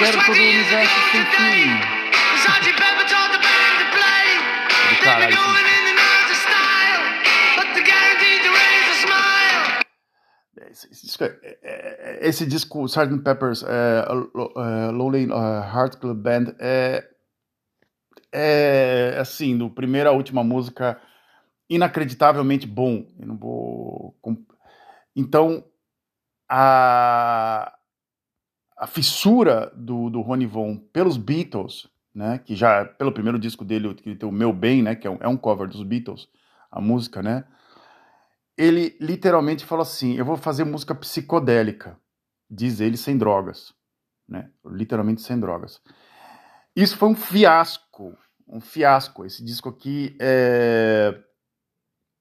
Quero 0.07 0.25
todo 0.25 0.39
o 0.39 0.41
universo 0.41 0.95
sem 1.11 1.25
fim. 1.27 1.67
Caralho, 5.03 5.37
esse, 10.71 10.91
esse, 10.93 11.07
disco, 11.07 11.25
é, 11.25 11.39
é, 11.43 11.59
é, 11.63 12.29
esse 12.29 12.47
disco, 12.47 12.85
Sgt. 12.87 13.19
Pepper's 13.23 13.65
é, 13.65 14.05
Lonely 14.93 15.29
Heart 15.29 15.97
Club 15.97 16.19
Band, 16.19 16.55
é, 16.61 17.09
é 18.33 19.17
assim, 19.19 19.57
do 19.57 19.71
primeira 19.71 20.11
à 20.11 20.13
última 20.13 20.45
música, 20.45 21.01
inacreditavelmente 21.69 22.67
bom. 22.67 23.07
Eu 23.19 23.27
não 23.27 23.37
vou. 23.37 24.17
Então, 25.17 25.65
a, 26.49 27.76
a 28.77 28.87
fissura 28.87 29.73
do, 29.75 30.11
do 30.11 30.21
Ronnie 30.21 30.47
Von 30.47 30.77
pelos 30.77 31.17
Beatles, 31.17 31.89
né, 32.15 32.39
que 32.39 32.55
já 32.55 32.85
pelo 32.85 33.13
primeiro 33.13 33.39
disco 33.39 33.65
dele, 33.65 33.95
que 33.95 34.15
tem 34.15 34.29
o 34.29 34.33
Meu 34.33 34.53
Bem, 34.53 34.83
né, 34.83 34.95
que 34.95 35.07
é 35.07 35.11
um, 35.11 35.19
é 35.21 35.29
um 35.29 35.37
cover 35.37 35.69
dos 35.69 35.83
Beatles, 35.83 36.29
a 36.71 36.81
música, 36.81 37.23
né, 37.23 37.45
ele 38.57 38.97
literalmente 39.01 39.65
falou 39.65 39.83
assim: 39.83 40.15
eu 40.15 40.25
vou 40.25 40.37
fazer 40.37 40.65
música 40.65 40.95
psicodélica, 40.95 41.99
diz 42.51 42.81
ele, 42.81 42.97
sem 42.97 43.17
drogas, 43.17 43.75
né, 44.29 44.51
literalmente 44.65 45.23
sem 45.23 45.39
drogas. 45.39 45.81
Isso 46.75 46.99
foi 46.99 47.09
um 47.09 47.15
fiasco, 47.15 48.15
um 48.47 48.61
fiasco. 48.61 49.25
Esse 49.25 49.43
disco 49.43 49.71
aqui 49.71 50.15
é, 50.21 51.19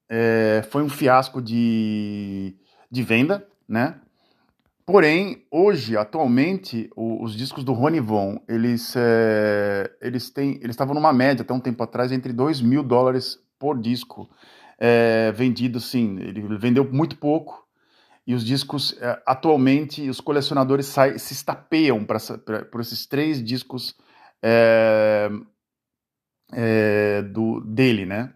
é, 0.09 0.65
foi 0.71 0.81
um 0.81 0.87
fiasco 0.87 1.41
de, 1.41 2.57
de 2.89 3.03
venda, 3.03 3.45
né? 3.67 3.99
Porém, 4.85 5.43
hoje, 5.49 5.97
atualmente, 5.97 6.91
os 6.95 7.35
discos 7.35 7.63
do 7.63 7.73
Rony 7.73 7.99
Von, 7.99 8.39
eles, 8.47 8.93
é, 8.95 9.91
eles 9.99 10.29
têm, 10.29 10.57
eles 10.57 10.71
estavam 10.71 10.93
numa 10.93 11.11
média 11.11 11.41
até 11.41 11.51
um 11.51 11.59
tempo 11.59 11.81
atrás 11.81 12.11
entre 12.11 12.31
2 12.31 12.61
mil 12.61 12.83
dólares 12.83 13.39
por 13.57 13.79
disco 13.79 14.29
é, 14.77 15.31
vendido, 15.31 15.79
sim. 15.79 16.19
Ele 16.19 16.55
vendeu 16.59 16.85
muito 16.91 17.17
pouco 17.17 17.65
e 18.27 18.35
os 18.35 18.45
discos, 18.45 18.95
é, 19.01 19.21
atualmente, 19.25 20.07
os 20.07 20.21
colecionadores 20.21 20.85
sai, 20.85 21.17
se 21.17 21.33
estapeiam 21.33 22.05
pra, 22.05 22.19
pra, 22.45 22.65
por 22.65 22.79
esses 22.79 23.07
três 23.07 23.43
discos 23.43 23.95
é, 24.43 25.31
é, 26.53 27.23
do, 27.23 27.59
dele, 27.61 28.05
né? 28.05 28.31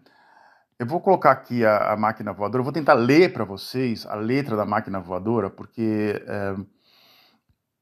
Eu 0.80 0.86
vou 0.86 0.98
colocar 0.98 1.32
aqui 1.32 1.62
a, 1.62 1.92
a 1.92 1.96
máquina 1.96 2.32
voadora, 2.32 2.60
eu 2.60 2.64
vou 2.64 2.72
tentar 2.72 2.94
ler 2.94 3.34
para 3.34 3.44
vocês 3.44 4.06
a 4.06 4.14
letra 4.14 4.56
da 4.56 4.64
máquina 4.64 4.98
voadora, 4.98 5.50
porque 5.50 6.24
é, 6.26 6.56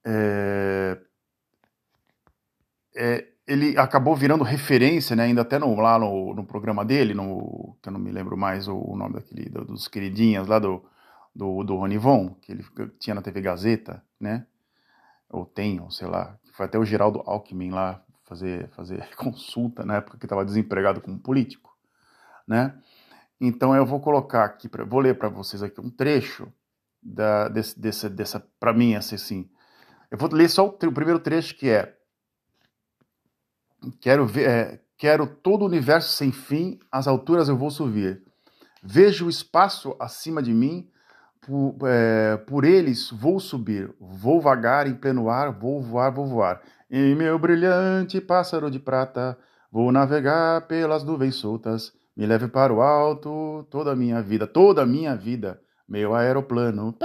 é, 0.05 0.99
é, 2.97 3.29
ele 3.47 3.79
acabou 3.79 4.17
virando 4.17 4.43
referência, 4.43 5.15
né, 5.15 5.27
ainda 5.27 5.43
até 5.43 5.61
no, 5.61 5.77
lá 5.77 5.97
no, 5.97 6.35
no, 6.35 6.45
programa 6.45 6.85
dele, 6.85 7.15
no, 7.15 7.77
que 7.81 7.89
eu 7.89 7.93
não 7.93 8.01
me 8.01 8.11
lembro 8.11 8.37
mais 8.37 8.67
o, 8.67 8.77
o 8.77 8.97
nome 8.97 9.15
daquele, 9.15 9.49
dos 9.49 9.87
queridinhas 9.87 10.49
lá 10.49 10.59
do, 10.59 10.85
do, 11.33 11.63
do 11.63 11.77
Ronivon, 11.77 12.35
que 12.43 12.51
ele 12.51 12.65
tinha 12.99 13.15
na 13.15 13.23
TV 13.23 13.41
Gazeta, 13.41 14.03
né? 14.19 14.45
Ou 15.31 15.47
tem, 15.47 15.81
ou 15.81 15.89
sei 15.89 16.09
lá. 16.09 16.37
Foi 16.53 16.67
até 16.67 16.77
o 16.77 16.85
Geraldo 16.85 17.23
Alckmin 17.25 17.71
lá 17.71 18.03
fazer, 18.25 18.69
fazer 18.71 19.09
consulta 19.15 19.85
na 19.85 19.99
época 19.99 20.19
que 20.19 20.27
estava 20.27 20.45
desempregado 20.45 21.01
como 21.01 21.17
político, 21.17 21.68
né? 22.49 22.75
Então 23.41 23.75
eu 23.77 23.87
vou 23.87 24.01
colocar 24.01 24.45
aqui, 24.45 24.69
pra, 24.69 24.85
vou 24.85 25.01
ler 25.01 25.17
para 25.17 25.29
vocês 25.29 25.63
aqui 25.63 25.81
um 25.81 25.91
trecho 25.91 26.53
da, 27.03 27.49
desse, 27.49 27.79
dessa, 27.79 28.11
dessa 28.11 28.47
para 28.59 28.73
mim, 28.73 28.95
assim. 28.95 29.49
Eu 30.11 30.19
vou 30.19 30.29
ler 30.33 30.49
só 30.49 30.67
o, 30.67 30.71
o, 30.71 30.93
primeiro 30.93 31.21
trecho 31.21 31.55
que 31.55 31.69
é 31.69 31.95
quero 34.01 34.27
ver, 34.27 34.49
é, 34.49 34.81
quero 34.97 35.27
todo 35.27 35.63
o 35.63 35.67
universo 35.67 36.13
sem 36.13 36.33
fim, 36.33 36.81
às 36.91 37.07
alturas 37.07 37.49
eu 37.49 37.57
vou 37.57 37.71
subir. 37.71 38.23
Vejo 38.83 39.27
o 39.27 39.31
espaço 39.31 39.95
acima 40.01 40.43
de 40.43 40.53
mim, 40.53 40.89
por, 41.41 41.77
é, 41.87 42.37
por 42.39 42.65
eles 42.65 43.11
vou 43.11 43.39
subir, 43.39 43.95
vou 44.01 44.41
vagar 44.41 44.87
em 44.87 44.95
pleno 44.95 45.31
ar, 45.31 45.53
vou 45.53 45.81
voar, 45.81 46.11
vou 46.11 46.27
voar. 46.27 46.61
Em 46.91 47.15
meu 47.15 47.39
brilhante 47.39 48.21
pássaro 48.21 48.71
de 48.71 48.81
prata, 48.81 49.39
vou 49.71 49.93
navegar 49.93 50.67
pelas 50.67 51.05
nuvens 51.05 51.37
soltas 51.37 51.93
me 52.19 52.27
leve 52.27 52.49
para 52.49 52.75
o 52.75 52.83
alto 52.83 53.65
toda 53.71 53.93
a 53.93 53.97
minha 53.97 54.21
vida, 54.21 54.45
toda 54.45 54.83
a 54.83 54.87
minha 54.87 55.15
vida, 55.15 55.63
meu 55.89 56.17
aeroplano. 56.17 56.99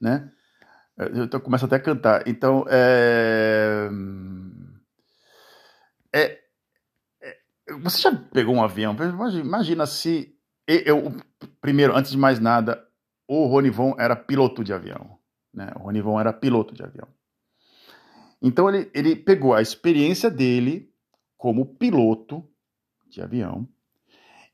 Né? 0.00 0.32
Eu 0.96 1.40
começo 1.42 1.66
até 1.66 1.76
a 1.76 1.80
cantar. 1.80 2.26
Então, 2.26 2.64
é... 2.68 3.90
É... 6.14 6.40
é... 7.20 7.38
Você 7.82 8.00
já 8.00 8.16
pegou 8.32 8.54
um 8.54 8.64
avião? 8.64 8.96
Imagina 9.38 9.84
se 9.84 10.34
eu, 10.66 11.14
primeiro, 11.60 11.94
antes 11.94 12.10
de 12.10 12.16
mais 12.16 12.40
nada, 12.40 12.82
o 13.28 13.46
Ronivon 13.46 13.94
era 13.98 14.16
piloto 14.16 14.64
de 14.64 14.72
avião. 14.72 15.18
Né? 15.52 15.70
O 15.76 15.80
Ronivon 15.80 16.18
era 16.18 16.32
piloto 16.32 16.74
de 16.74 16.82
avião. 16.82 17.08
Então 18.40 18.68
ele, 18.68 18.90
ele 18.94 19.14
pegou 19.14 19.52
a 19.52 19.60
experiência 19.60 20.30
dele 20.30 20.90
como 21.36 21.76
piloto 21.76 22.48
de 23.12 23.22
avião 23.22 23.68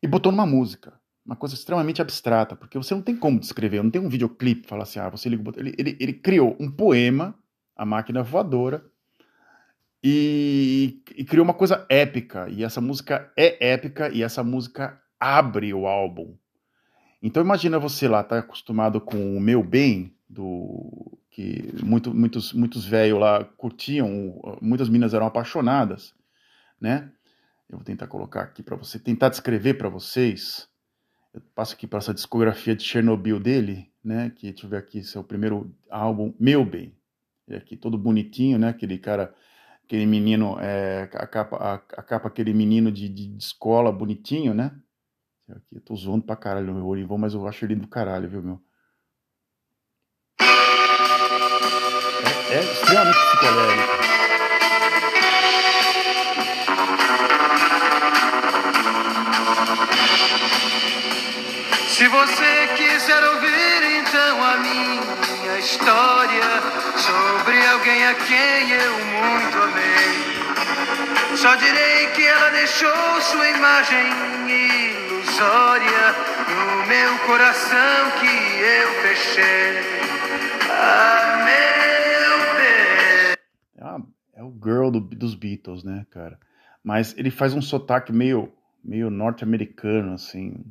e 0.03 0.07
botou 0.07 0.33
numa 0.33 0.47
música. 0.47 0.99
Uma 1.25 1.37
coisa 1.37 1.55
extremamente 1.55 2.01
abstrata, 2.01 2.57
porque 2.57 2.79
você 2.79 2.95
não 2.95 3.03
tem 3.03 3.15
como 3.15 3.39
descrever, 3.39 3.83
não 3.83 3.91
tem 3.91 4.01
um 4.01 4.09
videoclipe 4.09 4.67
falar 4.67 4.85
assim, 4.85 4.99
ah, 4.99 5.11
você 5.11 5.29
liga 5.29 5.53
ele, 5.57 5.75
ele, 5.77 5.97
ele 6.01 6.13
criou 6.15 6.57
um 6.59 6.71
poema, 6.71 7.35
A 7.77 7.85
Máquina 7.85 8.23
Voadora, 8.23 8.83
e, 10.03 11.03
e, 11.17 11.25
criou 11.25 11.45
uma 11.45 11.53
coisa 11.53 11.85
épica. 11.89 12.49
E 12.49 12.65
essa 12.65 12.81
música 12.81 13.31
é 13.37 13.73
épica 13.73 14.09
e 14.09 14.23
essa 14.23 14.43
música 14.43 14.99
abre 15.19 15.75
o 15.75 15.87
álbum. 15.87 16.35
Então 17.23 17.43
imagina 17.43 17.79
você 17.79 18.07
lá, 18.07 18.23
tá 18.23 18.39
acostumado 18.39 19.01
com 19.01 19.37
o 19.37 19.41
Meu 19.41 19.63
Bem, 19.63 20.15
do 20.29 21.19
que 21.31 21.75
muito, 21.83 22.15
muitos 22.15 22.53
muitos 22.53 22.85
velhos 22.85 23.19
lá 23.19 23.45
curtiam, 23.45 24.41
muitas 24.61 24.89
meninas 24.89 25.15
eram 25.15 25.27
apaixonadas, 25.27 26.15
né? 26.81 27.11
Eu 27.69 27.79
vou 27.79 27.85
tentar 27.85 28.07
colocar 28.07 28.43
aqui 28.43 28.63
para 28.63 28.77
você, 28.77 28.99
tentar 28.99 29.29
descrever 29.29 29.75
para 29.75 29.89
vocês. 29.89 30.69
Eu 31.35 31.43
passo 31.55 31.75
aqui 31.75 31.87
para 31.87 31.99
essa 31.99 32.15
discografia 32.15 32.75
de 32.75 32.83
Chernobyl 32.83 33.39
dele, 33.39 33.93
né? 34.03 34.31
Que 34.31 34.51
deixa 34.51 34.67
eu 34.67 34.71
ver 34.71 34.79
aqui, 34.79 34.99
esse 34.99 35.19
é 35.19 35.23
primeiro 35.23 35.75
álbum, 35.91 36.35
Meu 36.41 36.65
Bem. 36.65 36.97
Ele 37.47 37.59
aqui 37.59 37.77
todo 37.77 37.99
bonitinho, 37.99 38.59
né? 38.59 38.71
Aquele 38.71 38.99
cara 38.99 39.35
aquele 39.89 40.05
menino, 40.05 40.59
é, 40.61 41.09
a, 41.15 41.27
capa, 41.27 41.57
a, 41.57 41.75
a, 41.75 42.03
capa, 42.03 42.29
aquele 42.29 42.53
menino 42.53 42.93
de, 42.93 43.09
de, 43.09 43.27
de, 43.27 43.39
escola 43.39 43.91
bonitinho, 43.91 44.53
né? 44.53 44.71
Aqui, 45.49 45.77
eu 45.77 45.81
tô 45.81 45.97
zoando 45.97 46.25
pra 46.25 46.37
caralho 46.37 46.75
meu 46.75 46.87
Olivão, 46.87 47.17
mas 47.17 47.33
eu 47.33 47.49
acho 47.49 47.65
ele 47.65 47.75
do 47.75 47.89
caralho, 47.89 48.29
viu, 48.29 48.43
meu? 48.43 48.61
É, 52.51 52.55
é 52.55 52.61
extremamente 52.61 53.17
psicodélico. 53.17 54.18
Você 62.19 62.67
quiser 62.77 63.23
ouvir 63.23 64.01
então 64.01 64.43
a 64.43 64.57
minha 64.59 65.59
história 65.61 66.51
sobre 66.97 67.65
alguém 67.69 68.07
a 68.07 68.15
quem 68.15 68.71
eu 68.73 68.93
muito 69.07 69.57
amei, 69.63 71.37
só 71.37 71.55
direi 71.55 72.09
que 72.17 72.27
ela 72.27 72.51
deixou 72.51 73.21
sua 73.21 73.49
imagem 73.51 74.05
ilusória 74.49 76.15
no 76.49 76.87
meu 76.89 77.19
coração 77.25 78.11
que 78.19 78.27
eu 78.27 78.89
fechei. 79.03 79.79
Ah, 80.73 81.45
meu 81.47 82.33
bem. 82.57 83.37
É, 84.35 84.41
é 84.41 84.43
o 84.43 84.53
girl 84.61 84.91
do, 84.91 84.99
dos 84.99 85.37
Beatles, 85.37 85.85
né, 85.85 86.05
cara? 86.11 86.37
Mas 86.83 87.17
ele 87.17 87.31
faz 87.31 87.55
um 87.55 87.63
sotaque 87.63 88.13
meio, 88.13 88.53
meio 88.85 89.09
norte-americano, 89.09 90.15
assim, 90.15 90.65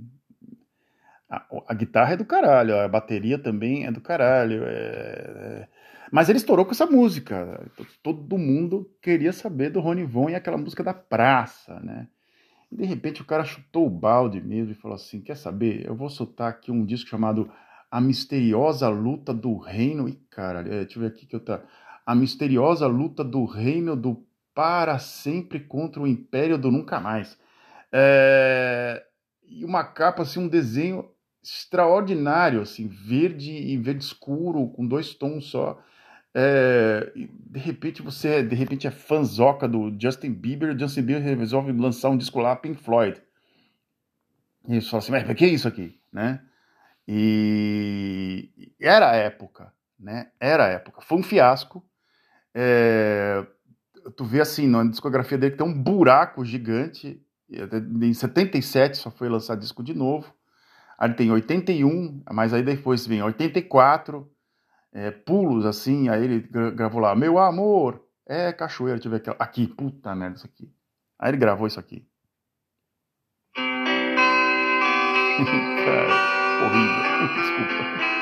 a, 1.30 1.46
a, 1.68 1.74
guitarra 1.74 2.14
é 2.14 2.18
do 2.18 2.26
caralho, 2.26 2.80
a 2.80 2.88
bateria 2.88 3.38
também 3.38 3.86
é 3.86 3.92
do 3.92 4.00
caralho. 4.00 4.64
É, 4.64 4.70
é... 4.70 5.68
Mas 6.10 6.30
ele 6.30 6.38
estourou 6.38 6.66
com 6.66 6.72
essa 6.72 6.86
música. 6.86 7.70
Todo 8.02 8.38
mundo 8.38 8.90
queria 9.02 9.34
saber 9.34 9.70
do 9.70 9.82
Rony 9.82 10.06
Von 10.06 10.30
e 10.30 10.36
aquela 10.36 10.58
música 10.58 10.84
da 10.84 10.94
praça, 10.94 11.80
né? 11.82 12.08
E 12.72 12.78
de 12.78 12.86
repente 12.86 13.22
o 13.22 13.26
cara 13.26 13.44
chutou 13.44 13.88
o 13.88 13.90
balde 13.90 14.42
mesmo 14.42 14.72
e 14.72 14.76
falou 14.76 14.96
assim: 14.96 15.22
Quer 15.22 15.36
saber? 15.36 15.86
Eu 15.86 15.96
vou 15.96 16.10
soltar 16.10 16.50
aqui 16.50 16.72
um 16.72 16.86
disco 16.86 17.10
chamado 17.10 17.52
A 17.92 18.00
Misteriosa 18.00 18.88
Luta 18.88 19.34
do 19.34 19.58
Reino. 19.58 20.08
E 20.08 20.16
caralho, 20.30 20.74
é, 20.74 20.86
deixa 20.86 20.98
eu 20.98 21.02
ver 21.02 21.10
aqui 21.10 21.26
que 21.26 21.36
eu 21.36 21.44
tá. 21.44 21.62
A 22.06 22.16
Misteriosa 22.16 22.88
Luta 22.88 23.22
do 23.22 23.44
Reino 23.44 23.98
do 23.98 24.26
Para 24.56 24.98
Sempre 24.98 25.60
contra 25.60 26.02
o 26.02 26.08
Império 26.08 26.58
do 26.58 26.72
Nunca 26.72 27.02
Mais. 27.02 27.38
É... 27.92 29.04
E 29.44 29.64
uma 29.66 29.84
capa, 29.84 30.24
assim, 30.24 30.40
um 30.40 30.48
desenho 30.48 31.10
extraordinário, 31.50 32.62
assim, 32.62 32.88
verde 32.88 33.52
e 33.52 33.78
verde 33.78 34.04
escuro, 34.04 34.68
com 34.70 34.86
dois 34.86 35.14
tons 35.14 35.46
só. 35.46 35.82
É, 36.34 37.12
de 37.16 37.60
repente 37.60 38.02
você 38.02 38.44
de 38.44 38.56
repente 38.56 38.86
é 38.86 38.92
fanzoca 38.92 39.68
do 39.68 39.96
Justin 40.00 40.32
Bieber, 40.32 40.78
Justin 40.78 41.02
Bieber 41.02 41.38
resolve 41.38 41.72
lançar 41.72 42.10
um 42.10 42.18
disco 42.18 42.40
lá, 42.40 42.56
Pink 42.56 42.82
Floyd. 42.82 43.22
E 44.68 44.82
você 44.82 44.90
fala 44.90 45.02
assim, 45.02 45.12
mas 45.12 45.34
que 45.34 45.46
é 45.46 45.48
isso 45.48 45.68
aqui, 45.68 46.00
né? 46.12 46.42
E 47.08 48.52
era 48.80 49.12
a 49.12 49.16
época, 49.16 49.72
né? 49.98 50.30
Era 50.40 50.66
a 50.66 50.70
época. 50.70 51.02
Foi 51.02 51.18
um 51.18 51.24
fiasco. 51.24 51.84
É... 52.54 53.46
Tu 54.16 54.26
vê 54.26 54.42
assim, 54.42 54.68
na 54.68 54.84
discografia 54.84 55.38
dele 55.38 55.52
que 55.52 55.58
tem 55.58 55.68
um 55.68 55.82
buraco 55.82 56.44
gigante. 56.44 57.22
Em 57.50 58.14
77 58.14 58.98
só 58.98 59.10
foi 59.10 59.30
lançar 59.30 59.56
disco 59.56 59.82
de 59.82 59.94
novo. 59.94 60.34
Aí 60.98 61.14
tem 61.14 61.32
81, 61.32 62.24
mas 62.32 62.54
aí 62.54 62.64
depois 62.64 63.06
vem 63.06 63.22
84, 63.22 64.28
é, 64.92 65.12
pulos 65.12 65.66
assim, 65.66 66.10
aí 66.10 66.24
ele 66.24 66.40
gravou 66.72 67.00
lá, 67.00 67.16
meu 67.16 67.38
amor, 67.38 68.04
é 68.26 68.52
cachoeira, 68.52 68.96
deixa 68.96 69.08
eu 69.08 69.12
ver 69.12 69.18
aqui, 69.18 69.30
aqui, 69.38 69.68
puta 69.68 70.16
merda, 70.16 70.38
isso 70.38 70.48
aqui. 70.48 70.74
Aí 71.20 71.30
ele 71.30 71.38
gravou 71.38 71.68
isso 71.68 71.80
aqui. 71.80 72.08
Cara, 75.86 76.66
horrível, 76.66 77.28
desculpa. 77.38 78.17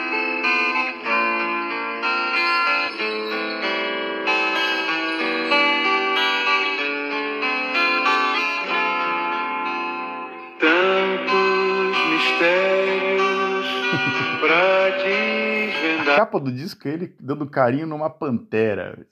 Capa 16.16 16.40
do 16.40 16.52
disco 16.52 16.88
é 16.88 16.94
ele 16.94 17.16
dando 17.20 17.50
carinho 17.50 17.86
numa 17.86 18.10
pantera. 18.10 19.06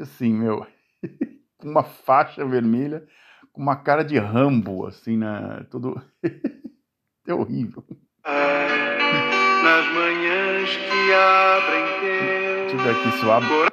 Assim, 0.00 0.32
meu. 0.32 0.66
com 1.58 1.68
uma 1.68 1.82
faixa 1.82 2.44
vermelha, 2.44 3.06
com 3.52 3.60
uma 3.62 3.76
cara 3.76 4.02
de 4.02 4.18
Rambo, 4.18 4.86
assim, 4.86 5.16
na. 5.16 5.64
Tudo. 5.70 6.00
é 7.26 7.34
horrível. 7.34 7.84
Nas 8.24 9.86
manhãs 9.92 10.70
que 10.76 11.12
abrem 11.12 11.84
teu. 12.00 12.60
Deixa 12.60 12.76
eu 12.76 12.78
ver 12.78 12.90
aqui 12.90 13.18
se 13.18 13.24
eu 13.24 13.32
abro. 13.32 13.70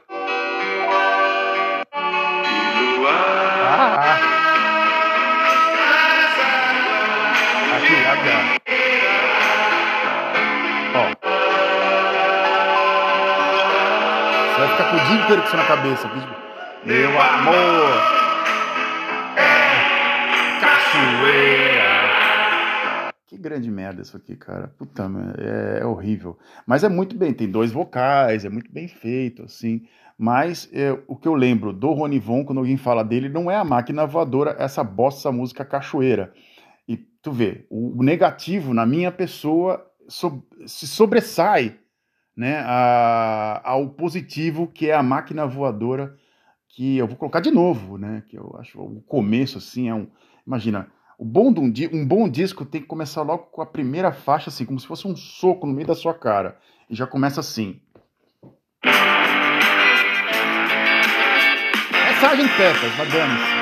Ah! 3.69 4.17
Aqui, 7.75 7.95
aqui, 7.95 8.56
com 14.89 14.95
o 14.95 14.99
dia 15.05 15.21
inteiro 15.21 15.41
com 15.41 15.47
isso 15.47 15.57
na 15.57 15.65
cabeça. 15.65 16.07
Meu 16.85 17.09
amor, 17.21 18.01
é 19.35 20.59
cachoeira. 20.61 22.07
Que 23.27 23.37
grande 23.37 23.69
merda 23.69 24.01
isso 24.01 24.15
aqui, 24.15 24.35
cara. 24.37 24.69
Puta, 24.77 25.09
é, 25.37 25.79
é 25.81 25.85
horrível. 25.85 26.37
Mas 26.65 26.85
é 26.85 26.89
muito 26.89 27.17
bem, 27.17 27.33
tem 27.33 27.49
dois 27.49 27.71
vocais, 27.71 28.45
é 28.45 28.49
muito 28.49 28.71
bem 28.71 28.87
feito, 28.87 29.43
assim. 29.43 29.85
Mas 30.17 30.69
é, 30.71 30.97
o 31.05 31.15
que 31.15 31.27
eu 31.27 31.35
lembro 31.35 31.73
do 31.73 31.91
Ronivon, 31.91 32.45
quando 32.45 32.59
alguém 32.59 32.77
fala 32.77 33.03
dele, 33.03 33.27
não 33.27 33.51
é 33.51 33.57
a 33.57 33.65
máquina 33.65 34.07
voadora, 34.07 34.55
é 34.57 34.63
essa 34.63 34.83
bossa 34.83 35.31
música 35.31 35.65
cachoeira. 35.65 36.33
E 36.87 36.95
tu 36.95 37.31
vê, 37.31 37.65
o, 37.69 37.99
o 37.99 38.03
negativo 38.03 38.73
na 38.73 38.85
minha 38.85 39.11
pessoa 39.11 39.85
so, 40.07 40.41
se 40.65 40.87
sobressai 40.87 41.77
né, 42.37 42.59
a, 42.63 43.61
ao 43.63 43.89
positivo, 43.89 44.67
que 44.67 44.89
é 44.89 44.93
a 44.93 45.01
máquina 45.01 45.47
voadora, 45.47 46.15
que 46.69 46.95
eu 46.97 47.07
vou 47.07 47.17
colocar 47.17 47.39
de 47.39 47.49
novo, 47.49 47.97
né, 47.97 48.23
que 48.29 48.37
eu 48.37 48.55
acho 48.59 48.79
o 48.79 49.01
começo, 49.01 49.57
assim, 49.57 49.89
é 49.89 49.95
um... 49.95 50.07
Imagina, 50.45 50.87
o 51.17 51.25
bom 51.25 51.51
de 51.51 51.87
um, 51.87 52.01
um 52.01 52.05
bom 52.05 52.29
disco 52.29 52.63
tem 52.63 52.79
que 52.79 52.87
começar 52.87 53.23
logo 53.23 53.45
com 53.45 53.61
a 53.61 53.65
primeira 53.65 54.11
faixa, 54.11 54.49
assim, 54.49 54.65
como 54.65 54.79
se 54.79 54.85
fosse 54.85 55.07
um 55.07 55.15
soco 55.15 55.65
no 55.65 55.73
meio 55.73 55.87
da 55.87 55.95
sua 55.95 56.13
cara. 56.13 56.59
E 56.87 56.95
já 56.95 57.07
começa 57.07 57.39
assim. 57.39 57.81
É 58.83 58.89
Sgt. 62.13 62.47
Peppers, 62.55 62.97
mas 62.97 63.56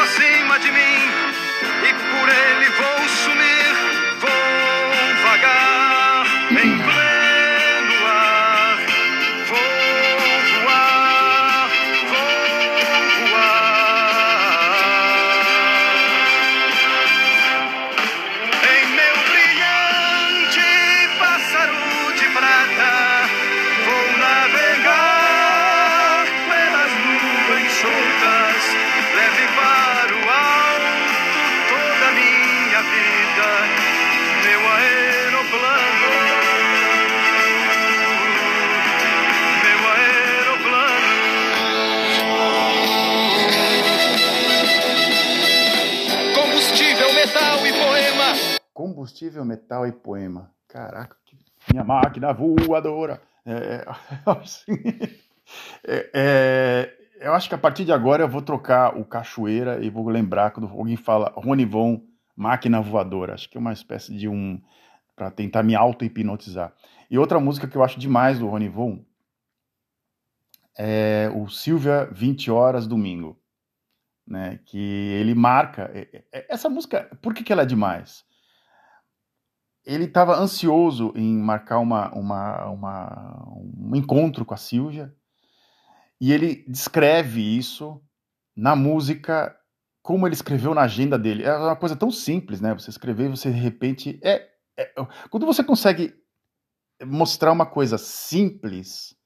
acima 0.00 0.58
de 0.60 0.70
mim 0.70 0.98
e 1.82 1.92
por 1.92 2.28
ele 2.28 2.68
vou 2.70 3.08
sumir, 3.08 3.67
combustível, 49.08 49.44
metal 49.44 49.86
e 49.86 49.92
poema. 49.92 50.50
Caraca, 50.68 51.16
minha 51.72 51.84
máquina 51.84 52.32
voadora. 52.32 53.20
É, 53.44 53.52
é, 53.52 53.84
é, 55.86 56.10
é, 56.14 56.94
eu 57.20 57.32
acho 57.32 57.48
que 57.48 57.54
a 57.54 57.58
partir 57.58 57.84
de 57.84 57.92
agora 57.92 58.22
eu 58.22 58.28
vou 58.28 58.42
trocar 58.42 58.96
o 58.96 59.04
Cachoeira 59.04 59.84
e 59.84 59.90
vou 59.90 60.08
lembrar 60.08 60.50
quando 60.50 60.68
alguém 60.68 60.96
fala 60.96 61.32
Rony 61.34 61.64
Von 61.64 62.02
máquina 62.38 62.80
voadora. 62.80 63.34
Acho 63.34 63.50
que 63.50 63.58
é 63.58 63.60
uma 63.60 63.72
espécie 63.72 64.16
de 64.16 64.28
um. 64.28 64.62
para 65.16 65.30
tentar 65.30 65.64
me 65.64 65.74
auto-hipnotizar. 65.74 66.72
E 67.10 67.18
outra 67.18 67.40
música 67.40 67.66
que 67.66 67.76
eu 67.76 67.82
acho 67.82 67.98
demais 67.98 68.38
do 68.38 68.46
Rony 68.46 68.68
Von 68.68 69.04
é 70.78 71.28
o 71.34 71.48
Silvia 71.48 72.08
20 72.12 72.50
Horas 72.50 72.86
Domingo. 72.86 73.36
Né, 74.24 74.60
que 74.66 74.78
ele 74.78 75.34
marca. 75.34 75.90
Essa 76.30 76.68
música, 76.68 77.10
por 77.22 77.32
que, 77.32 77.42
que 77.42 77.50
ela 77.50 77.62
é 77.62 77.66
demais? 77.66 78.26
Ele 79.86 80.04
estava 80.04 80.36
ansioso 80.36 81.14
em 81.16 81.34
marcar 81.34 81.78
uma, 81.78 82.12
uma, 82.14 82.66
uma, 82.66 83.48
um 83.74 83.96
encontro 83.96 84.44
com 84.44 84.52
a 84.52 84.58
Silvia, 84.58 85.16
e 86.20 86.30
ele 86.30 86.62
descreve 86.68 87.40
isso 87.40 88.02
na 88.54 88.76
música 88.76 89.58
como 90.02 90.26
ele 90.26 90.34
escreveu 90.34 90.74
na 90.74 90.82
agenda 90.82 91.18
dele. 91.18 91.44
É 91.44 91.56
uma 91.56 91.76
coisa 91.76 91.96
tão 91.96 92.10
simples, 92.10 92.60
né? 92.60 92.74
Você 92.74 92.90
escrever, 92.90 93.28
você 93.28 93.50
de 93.50 93.58
repente 93.58 94.18
é, 94.22 94.48
é 94.76 94.92
quando 95.30 95.46
você 95.46 95.62
consegue 95.62 96.14
mostrar 97.04 97.52
uma 97.52 97.66
coisa 97.66 97.98
simples 97.98 99.16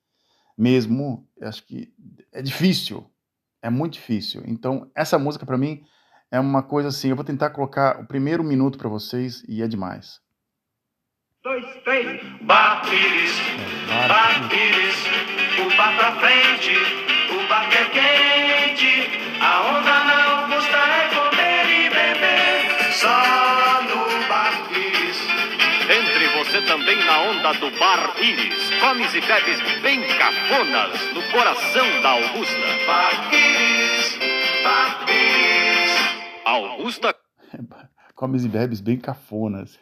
mesmo, 0.56 1.26
acho 1.40 1.66
que 1.66 1.92
é 2.32 2.42
difícil, 2.42 3.11
é 3.62 3.70
muito 3.70 3.94
difícil. 3.94 4.42
Então 4.46 4.90
essa 4.94 5.18
música 5.18 5.46
para 5.46 5.58
mim 5.58 5.82
é 6.30 6.38
uma 6.38 6.62
coisa 6.62 6.88
assim. 6.88 7.08
Eu 7.11 7.16
vou 7.16 7.24
tentar 7.24 7.50
colocar 7.50 8.00
o 8.00 8.06
primeiro 8.06 8.44
minuto 8.44 8.78
para 8.78 8.88
vocês 8.88 9.42
e 9.48 9.62
é 9.62 9.68
demais. 9.68 10.20
Dois, 11.42 11.64
três, 11.82 12.22
Bar 12.42 12.82
Pires, 12.82 13.32
Bar 14.06 14.48
Pires 14.48 15.42
o 15.61 15.76
bar 15.76 15.96
pra 15.96 16.12
frente, 16.12 16.72
o 17.30 17.48
bar 17.48 17.68
é 17.72 17.85
quente, 17.90 19.38
a 19.40 19.62
onda 19.70 19.91
também 26.72 26.96
na 27.04 27.20
onda 27.24 27.52
do 27.61 27.70
bar 27.78 28.14
Iris, 28.18 28.70
comes 28.80 29.12
e 29.12 29.20
bebes 29.20 29.61
bem 29.82 30.00
cafonas 30.16 31.12
no 31.12 31.22
coração 31.30 32.00
da 32.00 32.12
Augusta. 32.12 32.56
Bar 32.87 33.12
Iris, 33.30 34.18
bar 34.64 35.04
Iris. 35.06 35.90
Augusta. 36.46 37.14
comes 38.16 38.46
e 38.46 38.48
bebes 38.48 38.80
bem 38.80 38.96
cafonas. 38.98 39.78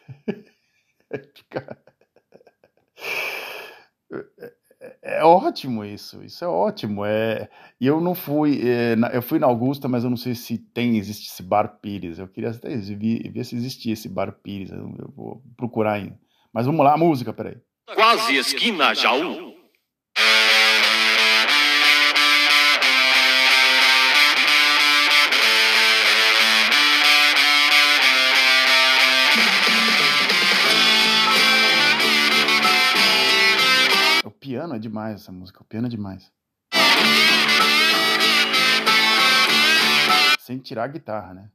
é 5.01 5.23
ótimo 5.23 5.85
isso, 5.85 6.21
isso 6.21 6.43
é 6.43 6.47
ótimo. 6.49 7.05
É, 7.05 7.49
e 7.79 7.87
eu 7.87 8.01
não 8.01 8.13
fui, 8.13 8.69
é, 8.69 8.97
na, 8.97 9.07
eu 9.11 9.21
fui 9.21 9.39
na 9.39 9.47
Augusta, 9.47 9.87
mas 9.87 10.03
eu 10.03 10.09
não 10.09 10.17
sei 10.17 10.35
se 10.35 10.57
tem, 10.57 10.97
existe 10.97 11.31
esse 11.31 11.41
Bar 11.41 11.79
Pires. 11.81 12.19
Eu 12.19 12.27
queria 12.27 12.49
até 12.49 12.75
ver, 12.75 13.31
ver 13.31 13.45
se 13.45 13.55
existia 13.55 13.93
esse 13.93 14.09
Bar 14.09 14.33
Pires. 14.43 14.71
Eu, 14.71 14.93
eu, 14.99 15.09
vou 15.15 15.41
procurar 15.55 15.93
ainda. 15.93 16.19
Mas 16.53 16.65
vamos 16.65 16.83
lá, 16.83 16.93
a 16.93 16.97
música, 16.97 17.33
peraí. 17.33 17.57
Quase 17.95 18.35
esquina 18.35 18.93
Jaú. 18.93 19.51
piano 34.41 34.75
é 34.75 34.79
demais 34.79 35.21
essa 35.21 35.31
música, 35.31 35.61
o 35.61 35.65
piano 35.65 35.85
é 35.85 35.89
demais. 35.89 36.33
Sem 40.39 40.57
tirar 40.57 40.85
a 40.85 40.87
guitarra, 40.87 41.33
né? 41.35 41.51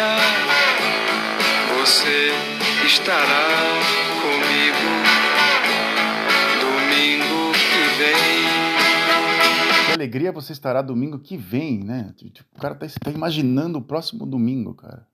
Alegria 0.00 0.40
você 1.78 2.32
estará 2.86 3.48
comigo 4.22 4.90
domingo 6.60 7.52
que 7.52 7.82
vem. 7.98 8.40
Que 9.86 9.92
alegria 9.92 10.32
você 10.32 10.52
estará 10.52 10.80
domingo 10.80 11.18
que 11.18 11.36
vem, 11.36 11.84
né? 11.84 12.14
Tipo, 12.16 12.48
o 12.56 12.60
cara 12.60 12.74
tá, 12.74 12.86
tá 13.02 13.10
imaginando 13.10 13.78
o 13.78 13.82
próximo 13.82 14.24
domingo, 14.24 14.74
cara. 14.74 15.06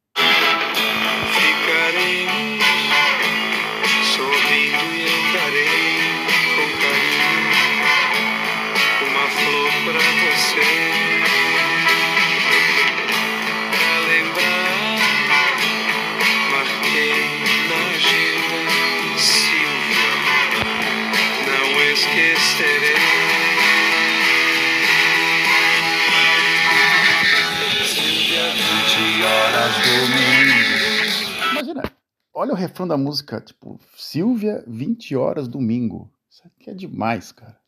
Olha 32.38 32.52
o 32.52 32.54
refrão 32.54 32.86
da 32.86 32.98
música, 32.98 33.40
tipo, 33.40 33.80
Silvia, 33.96 34.62
20 34.66 35.16
horas 35.16 35.48
domingo. 35.48 36.12
Isso 36.30 36.42
aqui 36.46 36.68
é 36.68 36.74
demais, 36.74 37.32
cara. 37.32 37.58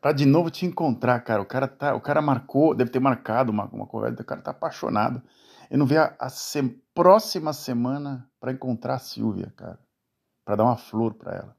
Pra 0.00 0.12
de 0.12 0.24
novo 0.26 0.50
te 0.50 0.64
encontrar, 0.66 1.20
cara. 1.20 1.42
O 1.42 1.46
cara 1.46 1.68
tá, 1.68 1.94
o 1.94 2.00
cara 2.00 2.22
marcou, 2.22 2.74
deve 2.74 2.90
ter 2.90 3.00
marcado 3.00 3.52
uma, 3.52 3.64
uma 3.66 3.86
conversa, 3.86 4.22
o 4.22 4.24
cara 4.24 4.40
tá 4.40 4.50
apaixonado. 4.50 5.22
Eu 5.70 5.78
não 5.78 5.86
vê 5.86 5.98
a, 5.98 6.14
a 6.18 6.28
se, 6.28 6.62
próxima 6.94 7.52
semana 7.52 8.28
para 8.40 8.52
encontrar 8.52 8.94
a 8.94 8.98
Silvia, 8.98 9.52
cara. 9.56 9.78
para 10.44 10.56
dar 10.56 10.64
uma 10.64 10.76
flor 10.76 11.14
para 11.14 11.34
ela. 11.36 11.56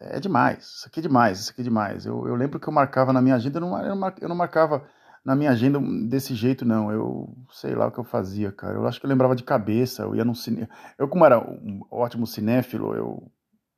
É 0.00 0.18
demais, 0.20 0.64
isso 0.64 0.88
aqui 0.88 0.98
é 1.00 1.02
demais, 1.02 1.40
isso 1.40 1.50
aqui 1.52 1.60
é 1.60 1.64
demais. 1.64 2.04
Eu, 2.04 2.26
eu 2.26 2.34
lembro 2.34 2.58
que 2.58 2.68
eu 2.68 2.72
marcava 2.72 3.12
na 3.12 3.22
minha 3.22 3.36
agenda, 3.36 3.58
eu 3.58 3.60
não, 3.60 3.78
eu, 3.80 3.94
não, 3.94 4.12
eu 4.20 4.28
não 4.28 4.36
marcava 4.36 4.84
na 5.24 5.36
minha 5.36 5.50
agenda 5.50 5.80
desse 6.08 6.34
jeito, 6.34 6.64
não. 6.64 6.90
Eu 6.92 7.34
sei 7.52 7.74
lá 7.74 7.86
o 7.86 7.92
que 7.92 7.98
eu 8.00 8.04
fazia, 8.04 8.52
cara. 8.52 8.74
Eu 8.74 8.86
acho 8.86 9.00
que 9.00 9.06
eu 9.06 9.10
lembrava 9.10 9.36
de 9.36 9.44
cabeça, 9.44 10.02
eu 10.02 10.14
ia 10.14 10.24
no 10.24 10.34
cinema. 10.34 10.68
Eu, 10.98 11.08
como 11.08 11.24
era 11.24 11.38
um 11.38 11.80
ótimo 11.90 12.26
cinéfilo, 12.26 12.94
eu 12.94 13.32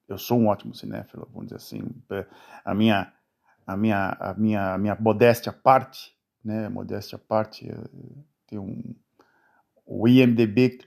eu 0.08 0.18
sou 0.18 0.38
um 0.38 0.48
ótimo 0.48 0.74
cinéfilo, 0.74 1.28
vamos 1.32 1.46
dizer 1.46 1.56
assim. 1.56 1.82
É, 2.10 2.26
a 2.64 2.74
minha, 2.74 3.12
a 3.66 3.76
minha, 3.76 4.16
a 4.20 4.34
minha, 4.34 4.74
a 4.74 4.78
minha 4.78 4.96
modéstia 4.98 5.52
parte, 5.52 6.14
né? 6.44 6.68
Modéstia 6.68 7.18
parte, 7.18 7.68
tem 8.46 8.58
um 8.58 8.94
o 9.88 10.08
IMDb, 10.08 10.80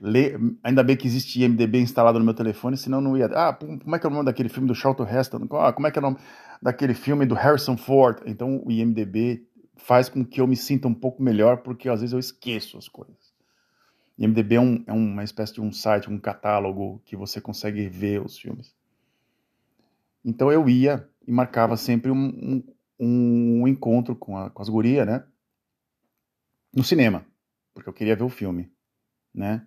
ainda 0.62 0.82
bem 0.82 0.94
que 0.94 1.06
existe 1.06 1.42
IMDb 1.42 1.78
instalado 1.78 2.18
no 2.18 2.24
meu 2.24 2.34
telefone, 2.34 2.76
senão 2.76 3.00
não 3.00 3.16
ia. 3.16 3.26
Ah, 3.26 3.54
como 3.54 3.96
é 3.96 3.98
que 3.98 4.06
é 4.06 4.10
o 4.10 4.12
nome 4.12 4.26
daquele 4.26 4.50
filme 4.50 4.68
do 4.68 4.74
Charlton 4.74 5.08
Heston? 5.08 5.48
Ah, 5.52 5.72
como 5.72 5.86
é 5.86 5.90
que 5.90 5.98
é 5.98 6.00
o 6.00 6.02
nome 6.02 6.18
daquele 6.60 6.92
filme 6.92 7.24
do 7.24 7.34
Harrison 7.34 7.78
Ford? 7.78 8.20
Então 8.26 8.62
o 8.62 8.70
IMDb 8.70 9.48
faz 9.74 10.10
com 10.10 10.22
que 10.22 10.38
eu 10.38 10.46
me 10.46 10.54
sinta 10.54 10.86
um 10.86 10.92
pouco 10.92 11.22
melhor, 11.22 11.62
porque 11.62 11.88
às 11.88 12.00
vezes 12.00 12.12
eu 12.12 12.18
esqueço 12.18 12.76
as 12.76 12.88
coisas. 12.88 13.16
IMDb 14.18 14.56
é, 14.56 14.60
um, 14.60 14.84
é 14.86 14.92
uma 14.92 15.24
espécie 15.24 15.54
de 15.54 15.62
um 15.62 15.72
site, 15.72 16.10
um 16.10 16.18
catálogo 16.18 17.00
que 17.06 17.16
você 17.16 17.40
consegue 17.40 17.88
ver 17.88 18.20
os 18.20 18.38
filmes. 18.38 18.74
Então 20.24 20.52
eu 20.52 20.68
ia 20.68 21.08
e 21.26 21.32
marcava 21.32 21.76
sempre 21.76 22.10
um, 22.10 22.62
um, 22.98 23.62
um 23.62 23.68
encontro 23.68 24.14
com, 24.14 24.36
a, 24.36 24.50
com 24.50 24.62
as 24.62 24.68
gurias, 24.68 25.06
né? 25.06 25.24
No 26.74 26.84
cinema, 26.84 27.24
porque 27.74 27.88
eu 27.88 27.92
queria 27.92 28.14
ver 28.16 28.22
o 28.22 28.28
filme, 28.28 28.70
né? 29.34 29.66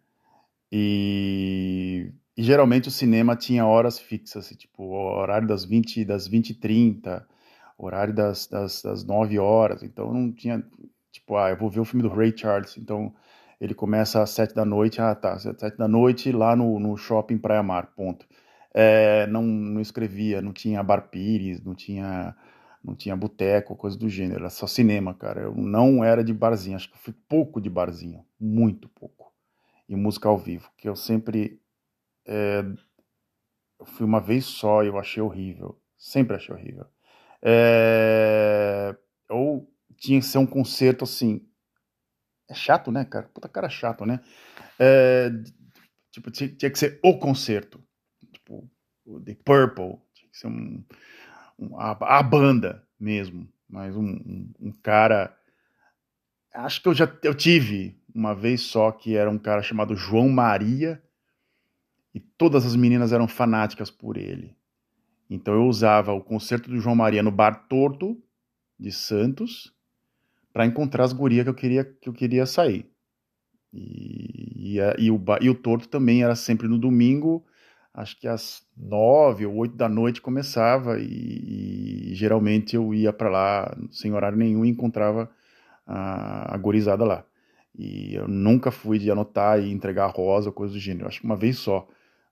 E, 0.71 2.11
e 2.35 2.43
geralmente 2.43 2.87
o 2.87 2.91
cinema 2.91 3.35
tinha 3.35 3.65
horas 3.65 3.99
fixas, 3.99 4.45
assim, 4.45 4.55
tipo, 4.55 4.83
horário 4.83 5.47
das 5.47 5.65
20, 5.65 6.05
das 6.05 6.27
20 6.27 6.51
e 6.51 6.53
30, 6.55 7.27
horário 7.77 8.13
das, 8.13 8.47
das, 8.47 8.81
das 8.81 9.03
9 9.03 9.37
horas, 9.37 9.83
então 9.83 10.13
não 10.13 10.31
tinha, 10.31 10.63
tipo, 11.11 11.35
ah, 11.35 11.49
eu 11.49 11.57
vou 11.57 11.69
ver 11.69 11.79
o 11.79 11.85
filme 11.85 12.01
do 12.01 12.13
Ray 12.13 12.33
Charles, 12.35 12.77
então 12.77 13.13
ele 13.59 13.73
começa 13.73 14.21
às 14.21 14.31
7 14.31 14.53
da 14.55 14.65
noite, 14.65 15.01
ah 15.01 15.13
tá, 15.13 15.37
7 15.37 15.77
da 15.77 15.87
noite 15.87 16.31
lá 16.31 16.55
no, 16.55 16.79
no 16.79 16.97
shopping 16.97 17.37
Praia 17.37 17.63
Mar, 17.63 17.93
ponto. 17.95 18.25
É, 18.73 19.27
não, 19.27 19.43
não 19.43 19.81
escrevia, 19.81 20.41
não 20.41 20.51
tinha 20.53 20.81
bar 20.83 21.09
pires, 21.09 21.62
não 21.63 21.75
tinha 21.75 22.36
não 22.83 22.95
tinha 22.95 23.15
boteco, 23.15 23.77
coisa 23.77 23.97
do 23.97 24.09
gênero, 24.09 24.41
era 24.41 24.49
só 24.49 24.67
cinema, 24.67 25.13
cara. 25.13 25.41
Eu 25.43 25.55
não 25.55 26.03
era 26.03 26.21
de 26.21 26.33
barzinho, 26.33 26.75
acho 26.75 26.91
que 26.91 26.97
fui 26.97 27.13
pouco 27.29 27.62
de 27.62 27.69
barzinho, 27.69 28.25
muito 28.38 28.89
pouco. 28.89 29.31
E 29.88 29.95
música 29.95 30.27
ao 30.27 30.38
vivo, 30.38 30.69
que 30.77 30.89
eu 30.89 30.95
sempre 30.95 31.62
é, 32.25 32.63
eu 33.83 33.86
fui 33.86 34.05
uma 34.05 34.21
vez 34.21 34.45
só 34.45 34.81
e 34.83 34.88
eu 34.88 34.97
achei 34.97 35.21
horrível, 35.21 35.77
sempre 35.97 36.38
achei 36.38 36.55
horrível. 36.55 36.86
É, 37.41 38.95
ou 39.29 39.69
tinha 39.97 40.19
que 40.21 40.25
ser 40.25 40.38
um 40.38 40.45
concerto 40.45 41.03
assim. 41.03 41.45
É 42.49 42.53
chato, 42.53 42.91
né, 42.91 43.03
cara? 43.03 43.27
Puta 43.27 43.49
cara 43.49 43.69
chato, 43.69 44.05
né? 44.05 44.21
É, 44.79 45.29
tipo, 46.12 46.31
tinha, 46.31 46.49
que 46.49 46.75
ser 46.79 46.99
o 47.03 47.17
concerto. 47.19 47.83
O 49.05 49.19
The 49.19 49.35
Purple. 49.43 49.99
Tinha 50.13 50.29
que 50.31 50.37
ser 50.37 50.47
um, 50.47 50.83
um 51.59 51.79
a, 51.79 52.19
a, 52.19 52.23
banda 52.23 52.85
mesmo. 52.99 53.47
Mas 53.67 53.95
um, 53.95 54.05
um, 54.05 54.53
um, 54.59 54.71
cara. 54.71 55.35
Acho 56.53 56.81
que 56.81 56.87
eu 56.87 56.93
já 56.93 57.11
eu 57.23 57.33
tive 57.33 57.99
uma 58.13 58.35
vez 58.35 58.61
só 58.61 58.91
que 58.91 59.15
era 59.15 59.29
um 59.29 59.39
cara 59.39 59.61
chamado 59.61 59.95
João 59.95 60.29
Maria. 60.29 61.01
E 62.13 62.19
todas 62.19 62.65
as 62.65 62.75
meninas 62.75 63.11
eram 63.11 63.27
fanáticas 63.27 63.89
por 63.89 64.17
ele. 64.17 64.55
Então 65.29 65.53
eu 65.55 65.65
usava 65.65 66.13
o 66.13 66.21
concerto 66.21 66.69
do 66.69 66.79
João 66.79 66.95
Maria 66.95 67.23
no 67.23 67.31
Bar 67.31 67.67
Torto 67.67 68.21
de 68.79 68.91
Santos 68.91 69.73
para 70.53 70.65
encontrar 70.65 71.03
as 71.03 71.13
gurias 71.13 71.43
que 71.43 71.49
eu 71.49 71.55
queria 71.55 71.83
que 71.83 72.07
eu 72.07 72.13
queria 72.13 72.45
sair. 72.45 72.87
E, 73.73 74.77
e, 74.77 74.79
e, 74.99 75.11
o, 75.11 75.19
e 75.41 75.49
o 75.49 75.55
Torto 75.55 75.89
também 75.89 76.23
era 76.23 76.35
sempre 76.35 76.67
no 76.67 76.77
domingo, 76.77 77.43
acho 77.93 78.19
que 78.19 78.27
às 78.27 78.65
nove 78.75 79.45
ou 79.45 79.56
oito 79.56 79.75
da 79.75 79.88
noite 79.88 80.21
começava 80.21 80.99
e, 80.99 82.12
e 82.12 82.15
geralmente 82.15 82.75
eu 82.75 82.93
ia 82.93 83.13
para 83.13 83.29
lá 83.29 83.77
sem 83.91 84.12
horário 84.13 84.38
nenhum 84.38 84.65
e 84.65 84.69
encontrava 84.69 85.29
a, 85.86 86.56
a 86.56 86.58
gorizada 86.58 87.06
lá. 87.06 87.25
E 87.75 88.15
eu 88.15 88.27
nunca 88.27 88.71
fui 88.71 88.99
de 88.99 89.10
anotar 89.10 89.60
e 89.60 89.71
entregar 89.71 90.08
rosa 90.08 90.49
ou 90.49 90.53
coisa 90.53 90.73
do 90.73 90.79
gênero. 90.79 91.08
Acho 91.08 91.19
que 91.19 91.25
uma 91.25 91.36
vez 91.36 91.58
só, 91.60 91.88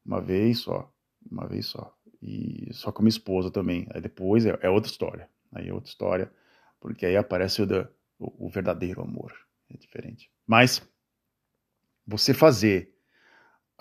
uma 0.05 0.21
vez 0.21 0.59
só, 0.59 0.91
uma 1.29 1.47
vez 1.47 1.67
só 1.67 1.95
e 2.21 2.69
só 2.71 2.91
com 2.91 3.01
minha 3.01 3.09
esposa 3.09 3.49
também. 3.49 3.87
Aí 3.91 4.01
depois 4.01 4.45
é, 4.45 4.57
é 4.61 4.69
outra 4.69 4.91
história. 4.91 5.29
Aí 5.51 5.67
é 5.67 5.73
outra 5.73 5.89
história, 5.89 6.31
porque 6.79 7.05
aí 7.05 7.17
aparece 7.17 7.61
o, 7.61 7.65
o, 8.19 8.47
o 8.47 8.49
verdadeiro 8.49 9.01
amor. 9.01 9.33
É 9.69 9.77
diferente. 9.77 10.29
Mas 10.45 10.81
você 12.05 12.33
fazer 12.33 12.93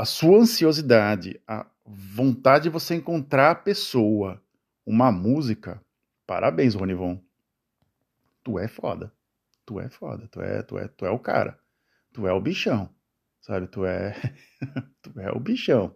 a 0.01 0.05
sua 0.07 0.39
ansiosidade, 0.39 1.39
a 1.47 1.67
vontade 1.85 2.63
de 2.63 2.69
você 2.71 2.95
encontrar 2.95 3.51
a 3.51 3.55
pessoa, 3.55 4.43
uma 4.87 5.13
música, 5.13 5.79
parabéns, 6.27 6.75
Ronivon. 6.75 7.23
Tu 8.43 8.59
é 8.59 8.67
foda. 8.67 9.13
Tu 9.67 9.79
é 9.79 9.91
foda. 9.91 10.27
Tu 10.29 10.41
é, 10.41 10.63
tu 10.63 10.79
é, 10.79 10.89
tu 10.89 11.05
é 11.05 11.11
o 11.11 11.19
cara. 11.19 11.61
Tu 12.15 12.27
é 12.27 12.33
o 12.33 12.41
bichão. 12.41 12.89
Sabe? 13.43 13.67
Tu 13.67 13.85
é, 13.85 14.15
tu 15.03 15.21
é 15.21 15.31
o 15.33 15.39
bichão. 15.39 15.95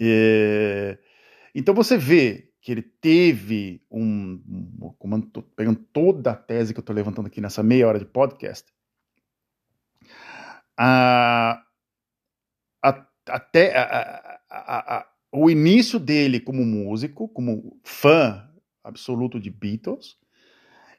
E 0.00 0.96
então 1.54 1.74
você 1.74 1.98
vê 1.98 2.50
que 2.62 2.72
ele 2.72 2.82
teve 2.82 3.82
um. 3.90 4.40
Tô 5.34 5.42
pegando 5.42 5.80
toda 5.92 6.30
a 6.30 6.34
tese 6.34 6.72
que 6.72 6.80
eu 6.80 6.82
estou 6.82 6.96
levantando 6.96 7.26
aqui 7.26 7.42
nessa 7.42 7.62
meia 7.62 7.86
hora 7.86 7.98
de 7.98 8.06
podcast. 8.06 8.72
A, 10.78 11.62
até 13.28 13.76
a, 13.76 14.40
a, 14.50 15.06
o 15.32 15.50
início 15.50 15.98
dele 15.98 16.40
como 16.40 16.64
músico, 16.64 17.28
como 17.28 17.78
fã 17.82 18.48
absoluto 18.82 19.38
de 19.38 19.50
Beatles, 19.50 20.16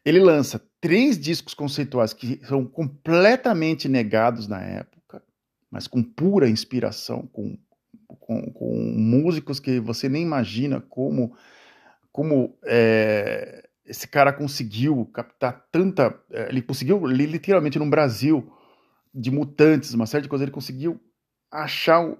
ele 0.05 0.19
lança 0.19 0.61
três 0.79 1.19
discos 1.19 1.53
conceituais 1.53 2.13
que 2.13 2.39
são 2.45 2.65
completamente 2.65 3.89
negados 3.89 4.47
na 4.47 4.61
época, 4.61 5.21
mas 5.69 5.87
com 5.87 6.01
pura 6.03 6.49
inspiração, 6.49 7.27
com 7.33 7.57
com, 8.17 8.51
com 8.51 8.73
músicos 8.95 9.59
que 9.59 9.79
você 9.79 10.09
nem 10.09 10.23
imagina 10.23 10.81
como, 10.81 11.35
como 12.11 12.57
é, 12.65 13.67
esse 13.85 14.07
cara 14.07 14.33
conseguiu 14.33 15.05
captar 15.13 15.65
tanta. 15.71 16.15
É, 16.31 16.49
ele 16.49 16.61
conseguiu, 16.61 17.05
literalmente, 17.05 17.79
no 17.79 17.89
Brasil, 17.89 18.51
de 19.13 19.31
mutantes, 19.31 19.93
uma 19.93 20.05
série 20.05 20.23
de 20.23 20.29
coisas, 20.29 20.43
ele 20.43 20.51
conseguiu 20.51 20.99
achar 21.51 22.15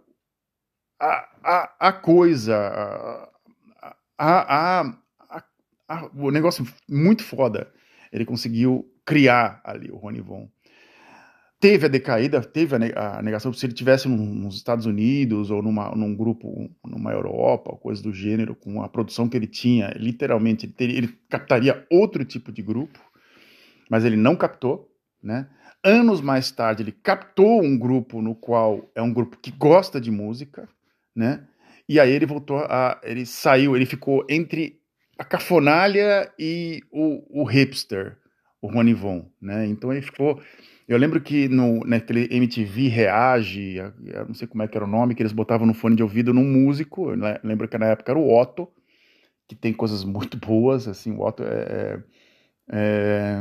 a, 1.00 1.30
a, 1.44 1.76
a 1.89 1.94
coisa, 1.94 3.30
a, 4.18 4.82
a, 4.82 4.96
a, 5.88 6.10
o 6.15 6.32
negócio 6.32 6.68
muito 6.88 7.24
foda. 7.24 7.72
Ele 8.12 8.26
conseguiu 8.26 8.92
criar 9.06 9.62
ali 9.63 9.92
o 9.92 9.98
Rony 9.98 10.22
Von 10.22 10.50
teve 11.60 11.86
a 11.86 11.89
decaída, 11.89 12.42
teve 12.42 12.76
a 12.96 13.22
negação, 13.22 13.52
se 13.52 13.65
ele 13.65 13.74
tivesse 13.74 14.08
nos 14.08 14.56
Estados 14.56 14.86
Unidos 14.86 15.52
ou 15.52 15.62
numa, 15.62 15.94
num 15.94 16.15
grupo, 16.15 16.70
numa 16.86 17.12
Europa, 17.12 17.76
coisa 17.76 18.02
do 18.02 18.13
gênero, 18.13 18.56
com 18.56 18.82
a 18.82 18.88
produção 18.88 19.28
que 19.28 19.36
ele 19.36 19.48
tinha, 19.48 19.89
literalmente, 19.98 20.65
ele, 20.65 20.74
teria, 20.74 20.98
ele 20.98 21.20
captaria 21.30 21.86
outro 21.92 22.24
tipo 22.24 22.52
de 22.52 22.62
grupo, 22.62 23.00
mas 23.89 24.06
ele 24.06 24.15
não 24.15 24.36
captou, 24.36 24.89
né? 25.22 25.50
Anos 25.84 26.22
mais 26.22 26.52
tarde, 26.52 26.84
ele 26.84 26.92
captou 26.92 27.62
um 27.63 27.78
grupo 27.78 28.22
no 28.22 28.36
qual 28.36 28.89
é 28.94 29.02
um 29.02 29.13
grupo 29.13 29.38
que 29.38 29.52
gosta 29.52 30.00
de 30.00 30.12
música, 30.12 30.68
né? 31.15 31.48
E 31.88 32.00
aí 32.00 32.12
ele 32.12 32.26
voltou 32.26 32.58
a. 32.58 33.00
Ele 33.04 33.26
saiu, 33.26 33.76
ele 33.76 33.86
ficou 33.86 34.26
entre 34.30 34.80
a 35.18 35.24
cafonalha 35.24 36.32
e 36.38 36.82
o, 36.92 37.42
o 37.42 37.44
hipster, 37.44 38.18
o 38.62 38.68
Rony 38.68 38.94
Von, 38.94 39.30
né? 39.42 39.65
Então 39.65 39.92
ele 39.92 40.02
ficou 40.02 40.42
eu 40.89 40.98
lembro 40.98 41.22
que 41.22 41.48
no, 41.48 41.82
naquele 41.86 42.28
MTV 42.36 42.88
Reage, 42.88 43.76
eu 43.76 44.26
não 44.26 44.34
sei 44.34 44.48
como 44.48 44.63
é 44.63 44.68
que 44.68 44.76
era 44.76 44.86
o 44.86 44.89
nome, 44.89 45.13
que 45.13 45.22
eles 45.22 45.32
botavam 45.32 45.68
no 45.68 45.74
fone 45.76 45.96
de 45.96 46.02
ouvido 46.02 46.34
num 46.34 46.44
músico, 46.44 47.12
eu 47.12 47.18
lembro 47.44 47.68
que 47.68 47.78
na 47.78 47.86
época 47.86 48.12
era 48.12 48.18
o 48.18 48.36
Otto, 48.36 48.68
que 49.48 49.54
tem 49.54 49.72
coisas 49.72 50.04
muito 50.04 50.36
boas, 50.36 50.88
assim, 50.88 51.12
o 51.12 51.22
Otto 51.22 51.44
é, 51.44 52.02
é, 52.68 53.38
é 53.38 53.39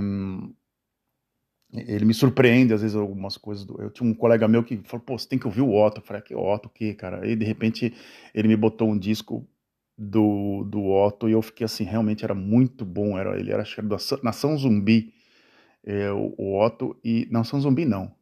ele 1.72 2.04
me 2.04 2.14
surpreende 2.14 2.72
às 2.72 2.82
vezes 2.82 2.96
algumas 2.96 3.36
coisas. 3.36 3.64
Do, 3.64 3.80
eu 3.80 3.90
tinha 3.90 4.08
um 4.08 4.14
colega 4.14 4.48
meu 4.48 4.64
que 4.64 4.80
falou, 4.84 5.04
pô, 5.04 5.18
você 5.18 5.28
tem 5.28 5.38
que 5.38 5.46
ouvir 5.46 5.60
o 5.60 5.74
Otto. 5.74 6.00
Eu 6.00 6.04
falei, 6.04 6.20
ah, 6.20 6.24
que 6.24 6.34
Otto, 6.34 6.66
o 6.66 6.70
que, 6.70 6.94
cara? 6.94 7.26
E 7.26 7.36
de 7.36 7.44
repente 7.44 7.94
ele 8.34 8.48
me 8.48 8.56
botou 8.56 8.88
um 8.88 8.98
disco 8.98 9.46
do, 9.96 10.64
do 10.64 10.86
Otto 10.86 11.28
e 11.28 11.32
eu 11.32 11.42
fiquei 11.42 11.64
assim, 11.64 11.84
realmente 11.84 12.24
era 12.24 12.34
muito 12.34 12.84
bom. 12.84 13.18
Era, 13.18 13.38
ele 13.38 13.52
era 13.52 13.62
acho 13.62 13.74
que 13.74 13.82
da 13.82 13.96
Nação 14.22 14.56
Zumbi 14.56 15.12
é, 15.88 16.10
o, 16.12 16.34
o 16.36 16.60
Otto 16.60 16.98
e. 17.02 17.26
Não, 17.30 17.42
são 17.42 17.60
zumbi 17.60 17.84
não. 17.86 18.14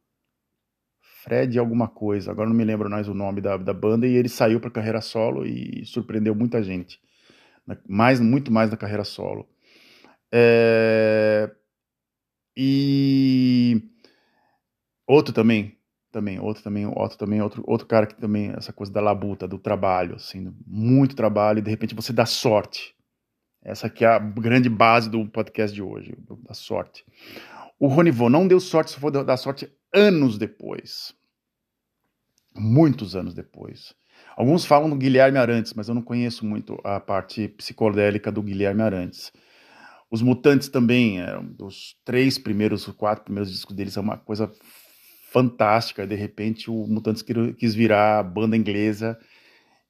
Fred 1.23 1.59
alguma 1.59 1.87
coisa, 1.89 2.31
agora 2.31 2.47
não 2.47 2.55
me 2.55 2.63
lembro 2.63 2.89
mais 2.89 3.09
o 3.09 3.13
nome 3.13 3.41
da, 3.41 3.57
da 3.57 3.73
banda, 3.73 4.07
e 4.07 4.15
ele 4.15 4.29
saiu 4.29 4.61
para 4.61 4.71
carreira 4.71 5.01
solo 5.01 5.45
e 5.45 5.85
surpreendeu 5.85 6.33
muita 6.33 6.63
gente. 6.63 6.99
Mais, 7.87 8.21
muito 8.21 8.51
mais 8.51 8.71
na 8.71 8.77
carreira 8.77 9.03
solo. 9.03 9.45
É, 10.31 11.51
e 12.59 13.83
outro 15.05 15.31
também, 15.31 15.77
também, 16.11 16.39
outro 16.39 16.63
também, 16.63 16.87
outro 16.87 17.15
também, 17.15 17.39
outro, 17.39 17.63
outro 17.67 17.85
cara 17.85 18.07
que 18.07 18.15
também, 18.15 18.51
essa 18.57 18.73
coisa 18.73 18.91
da 18.91 18.99
labuta, 18.99 19.47
do 19.47 19.59
trabalho, 19.59 20.15
assim, 20.15 20.51
muito 20.65 21.15
trabalho, 21.15 21.59
e 21.59 21.61
de 21.61 21.69
repente 21.69 21.93
você 21.93 22.11
dá 22.11 22.25
sorte. 22.25 22.95
Essa 23.61 23.85
aqui 23.85 24.03
é 24.03 24.07
a 24.07 24.17
grande 24.17 24.69
base 24.69 25.07
do 25.07 25.27
podcast 25.27 25.75
de 25.75 25.83
hoje, 25.83 26.17
da 26.47 26.55
sorte. 26.55 27.05
O 27.79 27.87
Ronivon 27.87 28.29
não 28.29 28.47
deu 28.47 28.59
sorte, 28.59 28.89
só 28.89 28.99
foi 28.99 29.11
dar 29.11 29.37
sorte 29.37 29.71
anos 29.93 30.39
depois. 30.39 31.13
Muitos 32.55 33.15
anos 33.15 33.35
depois. 33.35 33.93
Alguns 34.35 34.65
falam 34.65 34.89
do 34.89 34.95
Guilherme 34.95 35.37
Arantes, 35.37 35.75
mas 35.75 35.89
eu 35.89 35.93
não 35.93 36.01
conheço 36.01 36.43
muito 36.43 36.79
a 36.83 36.99
parte 36.99 37.49
psicodélica 37.49 38.31
do 38.31 38.41
Guilherme 38.41 38.81
Arantes. 38.81 39.31
Os 40.09 40.21
Mutantes 40.21 40.69
também, 40.69 41.19
eram 41.19 41.45
dos 41.45 41.97
três 42.05 42.37
primeiros, 42.37 42.85
quatro 42.87 43.25
primeiros 43.25 43.51
discos 43.51 43.75
deles, 43.75 43.97
é 43.97 43.99
uma 43.99 44.17
coisa 44.17 44.51
fantástica. 45.29 46.07
De 46.07 46.15
repente, 46.15 46.71
o 46.71 46.87
Mutantes 46.87 47.21
quis 47.57 47.75
virar 47.75 48.23
banda 48.23 48.55
inglesa 48.55 49.19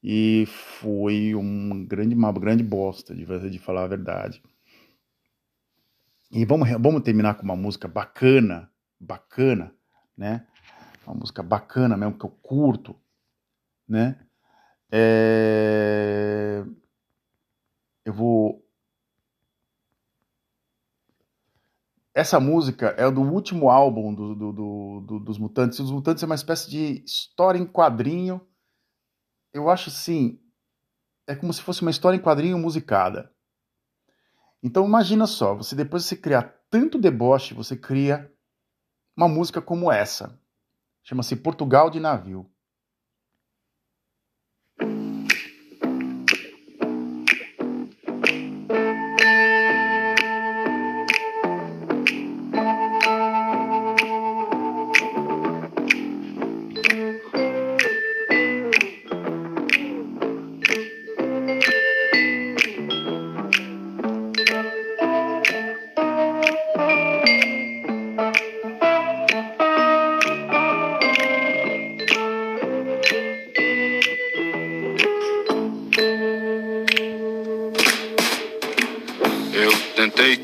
e 0.03 0.45
foi 0.47 1.35
um 1.35 1.85
grande, 1.85 2.15
uma 2.15 2.31
grande 2.31 2.63
bosta, 2.63 3.13
de, 3.13 3.25
de 3.49 3.59
falar 3.59 3.83
a 3.83 3.87
verdade. 3.87 4.41
E 6.31 6.43
vamos, 6.45 6.69
vamos 6.71 7.03
terminar 7.03 7.35
com 7.35 7.43
uma 7.43 7.55
música 7.55 7.87
bacana, 7.87 8.69
bacana, 8.99 9.73
né? 10.17 10.45
Uma 11.05 11.15
música 11.15 11.41
bacana 11.41 11.95
mesmo, 11.95 12.17
que 12.17 12.25
eu 12.25 12.29
curto, 12.41 12.95
né? 13.87 14.19
É... 14.91 16.63
Eu 18.03 18.13
vou 18.13 18.66
essa 22.17 22.39
música 22.39 22.95
é 22.97 23.11
do 23.11 23.21
último 23.21 23.69
álbum 23.69 24.11
do, 24.11 24.33
do, 24.33 24.51
do, 24.51 25.01
do, 25.01 25.19
dos 25.19 25.37
Mutantes. 25.37 25.77
Os 25.79 25.91
Mutantes 25.91 26.23
é 26.23 26.25
uma 26.25 26.33
espécie 26.33 26.67
de 26.67 27.03
história 27.05 27.59
em 27.59 27.65
quadrinho. 27.65 28.41
Eu 29.53 29.69
acho 29.69 29.89
assim, 29.91 30.39
é 31.27 31.35
como 31.35 31.53
se 31.53 31.61
fosse 31.61 31.83
uma 31.83 31.91
história 31.91 32.17
em 32.17 32.19
quadrinho 32.19 32.57
musicada. 32.57 33.31
Então 34.63 34.83
imagina 34.83 35.27
só, 35.27 35.53
você 35.53 35.75
depois 35.75 36.01
de 36.01 36.09
você 36.09 36.15
criar 36.17 36.55
tanto 36.71 36.97
deboche, 36.97 37.53
você 37.53 37.77
cria 37.77 38.33
uma 39.15 39.27
música 39.27 39.61
como 39.61 39.91
essa. 39.91 40.41
Chama-se 41.03 41.35
Portugal 41.35 41.87
de 41.87 41.99
Navio. 41.99 42.51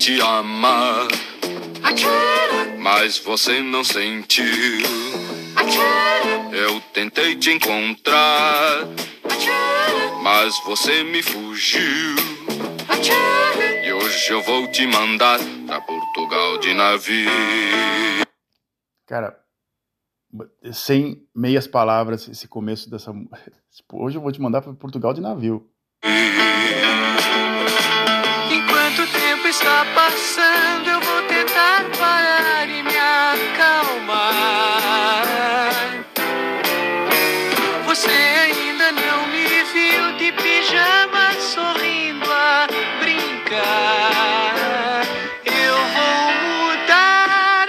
Te 0.04 0.20
amar. 0.20 1.08
Mas 2.80 3.20
você 3.20 3.62
não 3.62 3.84
sentiu. 3.84 4.44
Eu 6.52 6.82
tentei 6.92 7.36
te 7.36 7.52
encontrar. 7.52 8.88
Mas 10.24 10.54
você 10.66 11.04
me 11.04 11.22
fugiu. 11.22 12.16
E 13.86 13.94
hoje 13.94 14.32
eu 14.32 14.42
vou 14.42 14.68
te 14.72 14.88
mandar 14.88 15.40
pra 15.68 15.80
Portugal 15.82 16.58
de 16.58 16.74
navio. 16.74 17.30
Cara, 19.06 19.40
sem 20.74 21.26
meias 21.34 21.68
palavras, 21.68 22.28
esse 22.28 22.48
começo 22.48 22.90
dessa. 22.90 23.14
Hoje 23.94 24.18
eu 24.18 24.22
vou 24.22 24.32
te 24.32 24.42
mandar 24.42 24.62
para 24.62 24.74
Portugal 24.74 25.14
de 25.14 25.22
navio. 25.22 25.70
está 29.64 29.86
passando, 29.96 30.90
eu 30.90 31.00
vou 31.00 31.22
tentar 31.30 31.90
parar 31.98 32.68
e 32.68 32.84
me 32.84 32.98
acalmar. 32.98 34.44
Você 37.86 38.10
ainda 38.12 38.92
não 38.92 39.28
me 39.28 39.48
viu 39.72 40.18
de 40.18 40.34
pijama 40.34 41.32
sorrindo 41.40 42.26
a 42.30 42.68
brincar. 43.00 44.54
Eu 45.46 45.76
vou 45.96 46.26
mudar, 46.76 47.68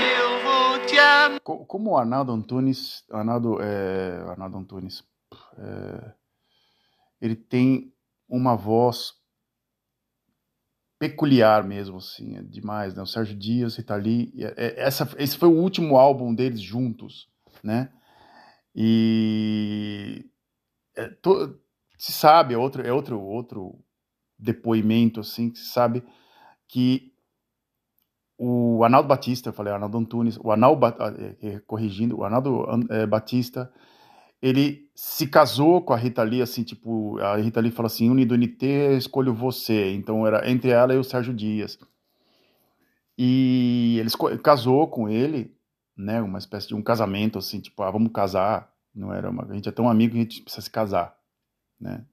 eu 0.00 0.42
vou 0.42 0.78
te 0.86 0.98
amar. 0.98 1.40
Como 1.40 1.90
o 1.90 1.98
Arnaldo 1.98 2.32
Antunes, 2.32 3.04
Arnaldo, 3.12 3.58
é, 3.60 4.24
Arnaldo 4.26 4.56
Antunes, 4.56 5.04
é, 5.58 6.14
ele 7.20 7.36
tem 7.36 7.92
uma 8.26 8.56
voz 8.56 9.19
peculiar 11.00 11.64
mesmo, 11.64 11.96
assim, 11.96 12.36
é 12.36 12.42
demais, 12.42 12.94
né? 12.94 13.02
O 13.02 13.06
Sérgio 13.06 13.34
Dias, 13.34 13.74
Rita 13.74 13.96
Lee, 13.96 14.30
é, 14.36 14.66
é, 14.66 14.80
essa, 14.82 15.08
esse 15.16 15.34
foi 15.38 15.48
o 15.48 15.56
último 15.56 15.96
álbum 15.96 16.34
deles 16.34 16.60
juntos, 16.60 17.26
né? 17.64 17.90
E 18.76 20.26
é, 20.94 21.08
to, 21.08 21.58
se 21.96 22.12
sabe, 22.12 22.52
é 22.52 22.58
outro, 22.58 22.86
é 22.86 22.92
outro, 22.92 23.18
outro 23.18 23.82
depoimento, 24.38 25.20
assim, 25.20 25.50
que 25.50 25.58
se 25.58 25.72
sabe 25.72 26.04
que 26.68 27.10
o 28.36 28.84
Arnaldo 28.84 29.08
Batista, 29.08 29.48
eu 29.48 29.54
falei 29.54 29.72
Arnaldo 29.72 29.96
Antunes, 29.96 30.38
o 30.38 30.50
Arnaldo, 30.50 30.86
é, 31.40 31.60
corrigindo, 31.60 32.18
o 32.18 32.24
Arnaldo 32.24 32.66
é, 32.90 33.06
Batista, 33.06 33.72
ele 34.42 34.88
se 34.94 35.26
casou 35.26 35.82
com 35.82 35.92
a 35.92 35.96
Rita 35.96 36.22
Lee, 36.22 36.42
assim, 36.42 36.62
tipo, 36.62 37.18
a 37.18 37.36
Rita 37.36 37.60
Lee 37.60 37.70
falou 37.70 37.86
assim, 37.86 38.08
unido 38.08 38.36
NT, 38.36 38.96
escolho 38.96 39.34
você. 39.34 39.92
Então 39.92 40.26
era 40.26 40.50
entre 40.50 40.70
ela 40.70 40.94
e 40.94 40.98
o 40.98 41.04
Sérgio 41.04 41.34
Dias. 41.34 41.78
E 43.18 43.98
ele 43.98 44.38
casou 44.38 44.88
com 44.88 45.08
ele, 45.08 45.54
né, 45.96 46.22
uma 46.22 46.38
espécie 46.38 46.68
de 46.68 46.74
um 46.74 46.82
casamento, 46.82 47.38
assim, 47.38 47.60
tipo, 47.60 47.82
ah, 47.82 47.90
vamos 47.90 48.12
casar. 48.12 48.72
Não 48.94 49.12
era 49.12 49.28
uma, 49.30 49.44
a 49.44 49.54
gente 49.54 49.68
é 49.68 49.72
tão 49.72 49.88
amigo 49.88 50.12
que 50.12 50.18
a 50.18 50.22
gente 50.22 50.42
precisa 50.42 50.62
se 50.62 50.70
casar, 50.70 51.14
né. 51.78 52.04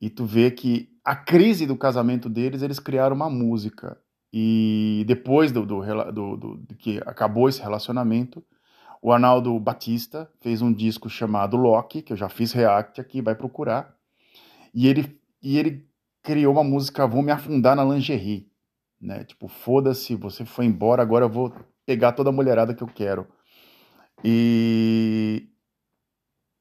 E 0.00 0.10
tu 0.10 0.24
vê 0.24 0.50
que 0.50 0.90
a 1.04 1.14
crise 1.14 1.66
do 1.66 1.76
casamento 1.76 2.28
deles, 2.28 2.62
eles 2.62 2.78
criaram 2.78 3.16
uma 3.16 3.30
música. 3.30 3.98
E 4.32 5.04
depois 5.06 5.52
do, 5.52 5.64
do, 5.64 5.80
do, 6.12 6.36
do 6.36 6.74
que 6.74 6.98
acabou 7.06 7.48
esse 7.48 7.62
relacionamento, 7.62 8.44
o 9.02 9.12
Arnaldo 9.12 9.58
Batista 9.58 10.30
fez 10.40 10.62
um 10.62 10.72
disco 10.72 11.08
chamado 11.08 11.56
Loki, 11.56 12.02
que 12.02 12.12
eu 12.12 12.16
já 12.16 12.28
fiz 12.28 12.52
react 12.52 13.00
aqui, 13.00 13.20
vai 13.22 13.34
procurar. 13.34 13.94
E 14.74 14.86
ele, 14.86 15.18
e 15.42 15.58
ele 15.58 15.86
criou 16.22 16.52
uma 16.52 16.64
música 16.64 17.06
Vou 17.06 17.22
Me 17.22 17.32
Afundar 17.32 17.76
na 17.76 17.84
Lingerie. 17.84 18.50
Né? 19.00 19.24
Tipo, 19.24 19.48
foda-se, 19.48 20.14
você 20.14 20.44
foi 20.44 20.64
embora, 20.64 21.02
agora 21.02 21.24
eu 21.24 21.30
vou 21.30 21.54
pegar 21.84 22.12
toda 22.12 22.30
a 22.30 22.32
mulherada 22.32 22.74
que 22.74 22.82
eu 22.82 22.88
quero. 22.88 23.26
E 24.24 25.48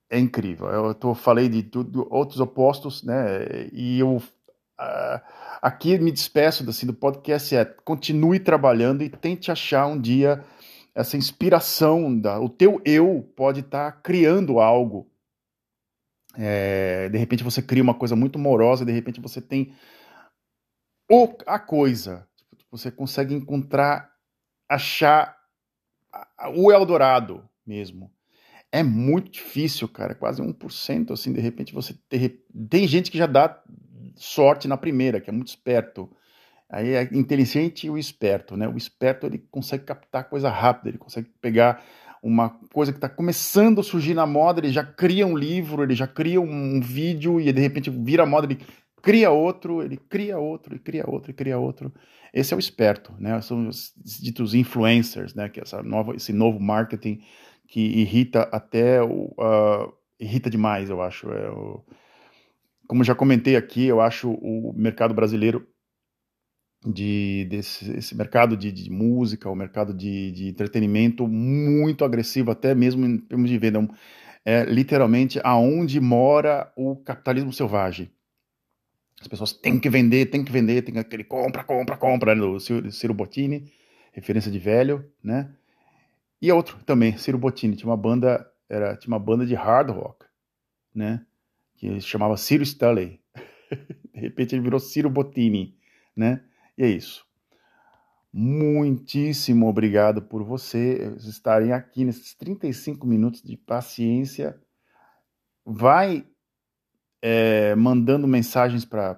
é 0.10 0.20
incrível. 0.20 0.68
Eu 0.68 0.94
tô, 0.94 1.16
falei 1.16 1.50
de 1.50 1.70
outros 2.10 2.40
opostos, 2.40 3.04
né? 3.04 3.70
E 3.72 4.00
eu 4.00 4.18
uh, 4.18 5.22
aqui 5.62 5.98
me 5.98 6.12
despeço 6.12 6.68
assim, 6.70 6.86
do 6.86 6.94
podcast 6.94 7.56
é 7.56 7.66
continue 7.66 8.40
trabalhando 8.40 9.04
e 9.04 9.10
tente 9.10 9.52
achar 9.52 9.88
um 9.88 10.00
dia 10.00 10.44
essa 10.96 11.18
inspiração, 11.18 12.18
da, 12.18 12.40
o 12.40 12.48
teu 12.48 12.82
eu 12.86 13.30
pode 13.36 13.60
estar 13.60 13.92
tá 13.92 14.00
criando 14.02 14.60
algo. 14.60 15.12
É, 16.38 17.10
de 17.10 17.18
repente 17.18 17.44
você 17.44 17.62
cria 17.62 17.84
uma 17.84 17.94
coisa 17.94 18.16
muito 18.16 18.40
morosa, 18.40 18.86
de 18.86 18.92
repente 18.94 19.20
você 19.20 19.42
tem 19.42 19.76
o, 21.12 21.36
a 21.46 21.60
coisa. 21.60 22.28
Você 22.72 22.90
consegue 22.90 23.34
encontrar, 23.34 24.10
achar 24.70 25.38
o 26.56 26.72
Eldorado 26.72 27.48
mesmo. 27.66 28.12
É 28.72 28.82
muito 28.82 29.32
difícil, 29.32 29.88
cara, 29.88 30.16
quase 30.16 30.42
1%, 30.42 31.12
assim, 31.12 31.32
de 31.32 31.40
repente 31.40 31.74
você 31.74 31.94
tem, 32.10 32.42
tem 32.70 32.88
gente 32.88 33.12
que 33.12 33.18
já 33.18 33.26
dá 33.26 33.62
sorte 34.16 34.68
na 34.68 34.78
primeira, 34.78 35.20
que 35.20 35.30
é 35.30 35.34
muito 35.34 35.50
esperto. 35.50 36.10
Aí 36.70 36.94
é 36.94 37.04
inteligente 37.12 37.88
e 37.88 37.90
o 37.90 37.98
esperto, 37.98 38.58
né? 38.58 38.68
O 38.68 38.78
esperto 38.78 39.26
ele 39.26 39.38
consegue 39.52 39.84
captar 39.84 40.30
coisa 40.30 40.50
rápida, 40.50 40.90
ele 40.90 40.98
consegue 40.98 41.30
pegar 41.40 41.84
uma 42.22 42.50
coisa 42.74 42.92
que 42.92 42.98
está 42.98 43.08
começando 43.08 43.80
a 43.80 43.84
surgir 43.84 44.16
na 44.16 44.26
moda, 44.26 44.60
ele 44.60 44.72
já 44.72 44.84
cria 44.84 45.28
um 45.28 45.38
livro, 45.38 45.84
ele 45.84 45.94
já 45.94 46.08
cria 46.08 46.42
um 46.42 46.82
vídeo 46.82 47.40
e 47.40 47.54
de 47.54 47.62
repente 47.62 47.92
vira 47.92 48.26
moda, 48.26 48.48
ele 48.48 48.60
cria 49.00 49.30
outro, 49.30 49.84
ele 49.84 49.96
cria 49.96 50.40
outro, 50.40 50.74
ele 50.74 50.80
cria 50.80 51.08
outro, 51.08 51.30
ele 51.30 51.38
cria 51.38 51.60
outro. 51.60 51.94
Esse 52.34 52.54
é 52.54 52.58
o 52.58 52.60
esperto, 52.60 53.14
né? 53.20 53.40
São 53.42 53.68
os 53.68 53.94
ditos 53.96 54.56
influencers, 54.56 55.36
né? 55.36 55.48
Que 55.48 55.60
é 55.60 55.64
essa 55.64 55.84
nova, 55.84 56.16
esse 56.16 56.34
novo 56.34 56.60
marketing 56.60 57.22
que 57.68 57.80
irrita 57.80 58.50
até 58.52 59.02
o 59.04 59.34
uh, 59.38 59.94
irrita 60.20 60.50
demais, 60.50 60.90
eu 60.90 61.02
acho. 61.02 61.32
É 61.32 61.52
o, 61.52 61.86
como 62.88 63.04
já 63.04 63.14
comentei 63.14 63.56
aqui, 63.56 63.86
eu 63.86 64.02
acho 64.02 64.32
o 64.32 64.74
mercado 64.76 65.14
brasileiro 65.14 65.68
de 66.86 67.46
desse 67.50 67.92
esse 67.98 68.16
mercado 68.16 68.56
de, 68.56 68.72
de, 68.72 68.90
música, 68.90 69.50
o 69.50 69.56
mercado 69.56 69.94
de, 69.94 70.32
de, 70.32 70.48
entretenimento 70.50 71.28
muito 71.28 72.06
agressivo, 72.06 72.52
até 72.52 72.76
mesmo 72.76 73.06
em 73.06 73.18
termos 73.18 73.50
de 73.50 73.58
venda. 73.58 73.88
É 74.44 74.64
literalmente 74.64 75.40
aonde 75.44 76.00
mora 76.00 76.72
o 76.76 76.96
capitalismo 76.98 77.52
selvagem. 77.52 78.12
As 79.20 79.28
pessoas 79.28 79.54
têm 79.54 79.80
que 79.80 79.90
vender, 79.90 80.28
têm 80.28 80.44
que 80.44 80.52
vender, 80.52 80.84
tem 80.84 81.00
aquele 81.00 81.24
compra, 81.24 81.64
compra, 81.64 81.98
compra, 81.98 82.36
né, 82.36 82.42
do 82.42 82.60
Ciro 82.92 83.14
Bottini, 83.14 83.72
referência 84.12 84.52
de 84.52 84.60
velho, 84.60 85.04
né? 85.24 85.50
E 86.42 86.52
outro 86.52 86.78
também, 86.86 87.18
Ciro 87.18 87.38
Bottini, 87.38 87.76
tinha 87.76 87.90
uma 87.90 87.98
banda, 87.98 88.48
era, 88.70 88.96
tinha 88.96 89.12
uma 89.12 89.20
banda 89.20 89.46
de 89.46 89.56
hard 89.56 89.90
rock, 89.90 90.26
né? 90.94 91.26
Que 91.76 92.00
se 92.00 92.08
chamava 92.08 92.38
Ciro 92.38 92.62
Stanley. 92.62 93.20
de 94.14 94.20
repente 94.20 94.54
ele 94.54 94.62
virou 94.62 94.80
Ciro 94.80 95.10
Bottini, 95.10 95.76
né? 96.16 96.42
E 96.78 96.84
é 96.84 96.88
isso. 96.88 97.26
Muitíssimo 98.32 99.68
obrigado 99.68 100.22
por 100.22 100.44
você 100.44 101.16
estarem 101.20 101.72
aqui 101.72 102.04
nesses 102.04 102.34
35 102.34 103.08
minutos 103.08 103.42
de 103.42 103.56
paciência. 103.56 104.60
Vai 105.66 106.26
é, 107.22 107.74
mandando 107.76 108.28
mensagens 108.28 108.84
para 108.84 109.16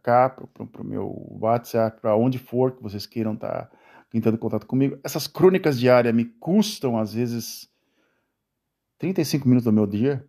cá, 0.00 0.30
para 0.30 0.80
o 0.80 0.84
meu 0.84 1.36
WhatsApp, 1.40 2.00
para 2.00 2.16
onde 2.16 2.38
for 2.38 2.76
que 2.76 2.82
vocês 2.82 3.04
queiram 3.04 3.34
estar 3.34 3.66
tá 3.66 3.76
entrando 4.14 4.36
em 4.36 4.38
contato 4.38 4.66
comigo. 4.66 4.96
Essas 5.02 5.26
crônicas 5.26 5.78
diárias 5.78 6.14
me 6.14 6.24
custam, 6.24 6.96
às 6.96 7.12
vezes, 7.12 7.68
35 8.98 9.48
minutos 9.48 9.64
do 9.64 9.72
meu 9.72 9.86
dia. 9.86 10.24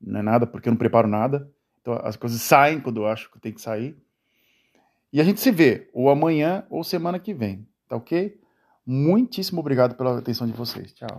Não 0.00 0.20
é 0.20 0.22
nada, 0.22 0.46
porque 0.46 0.68
eu 0.68 0.72
não 0.72 0.78
preparo 0.78 1.08
nada. 1.08 1.50
Então 1.80 1.94
as 2.04 2.16
coisas 2.16 2.40
saem 2.42 2.80
quando 2.80 2.98
eu 3.00 3.06
acho 3.06 3.30
que 3.30 3.40
tem 3.40 3.52
que 3.52 3.60
sair. 3.60 3.96
E 5.12 5.20
a 5.20 5.24
gente 5.24 5.40
se 5.40 5.50
vê, 5.50 5.90
ou 5.92 6.08
amanhã 6.08 6.64
ou 6.70 6.84
semana 6.84 7.18
que 7.18 7.34
vem, 7.34 7.66
tá 7.88 7.96
ok? 7.96 8.38
Muitíssimo 8.86 9.60
obrigado 9.60 9.96
pela 9.96 10.18
atenção 10.18 10.46
de 10.46 10.52
vocês. 10.52 10.92
Tchau. 10.92 11.18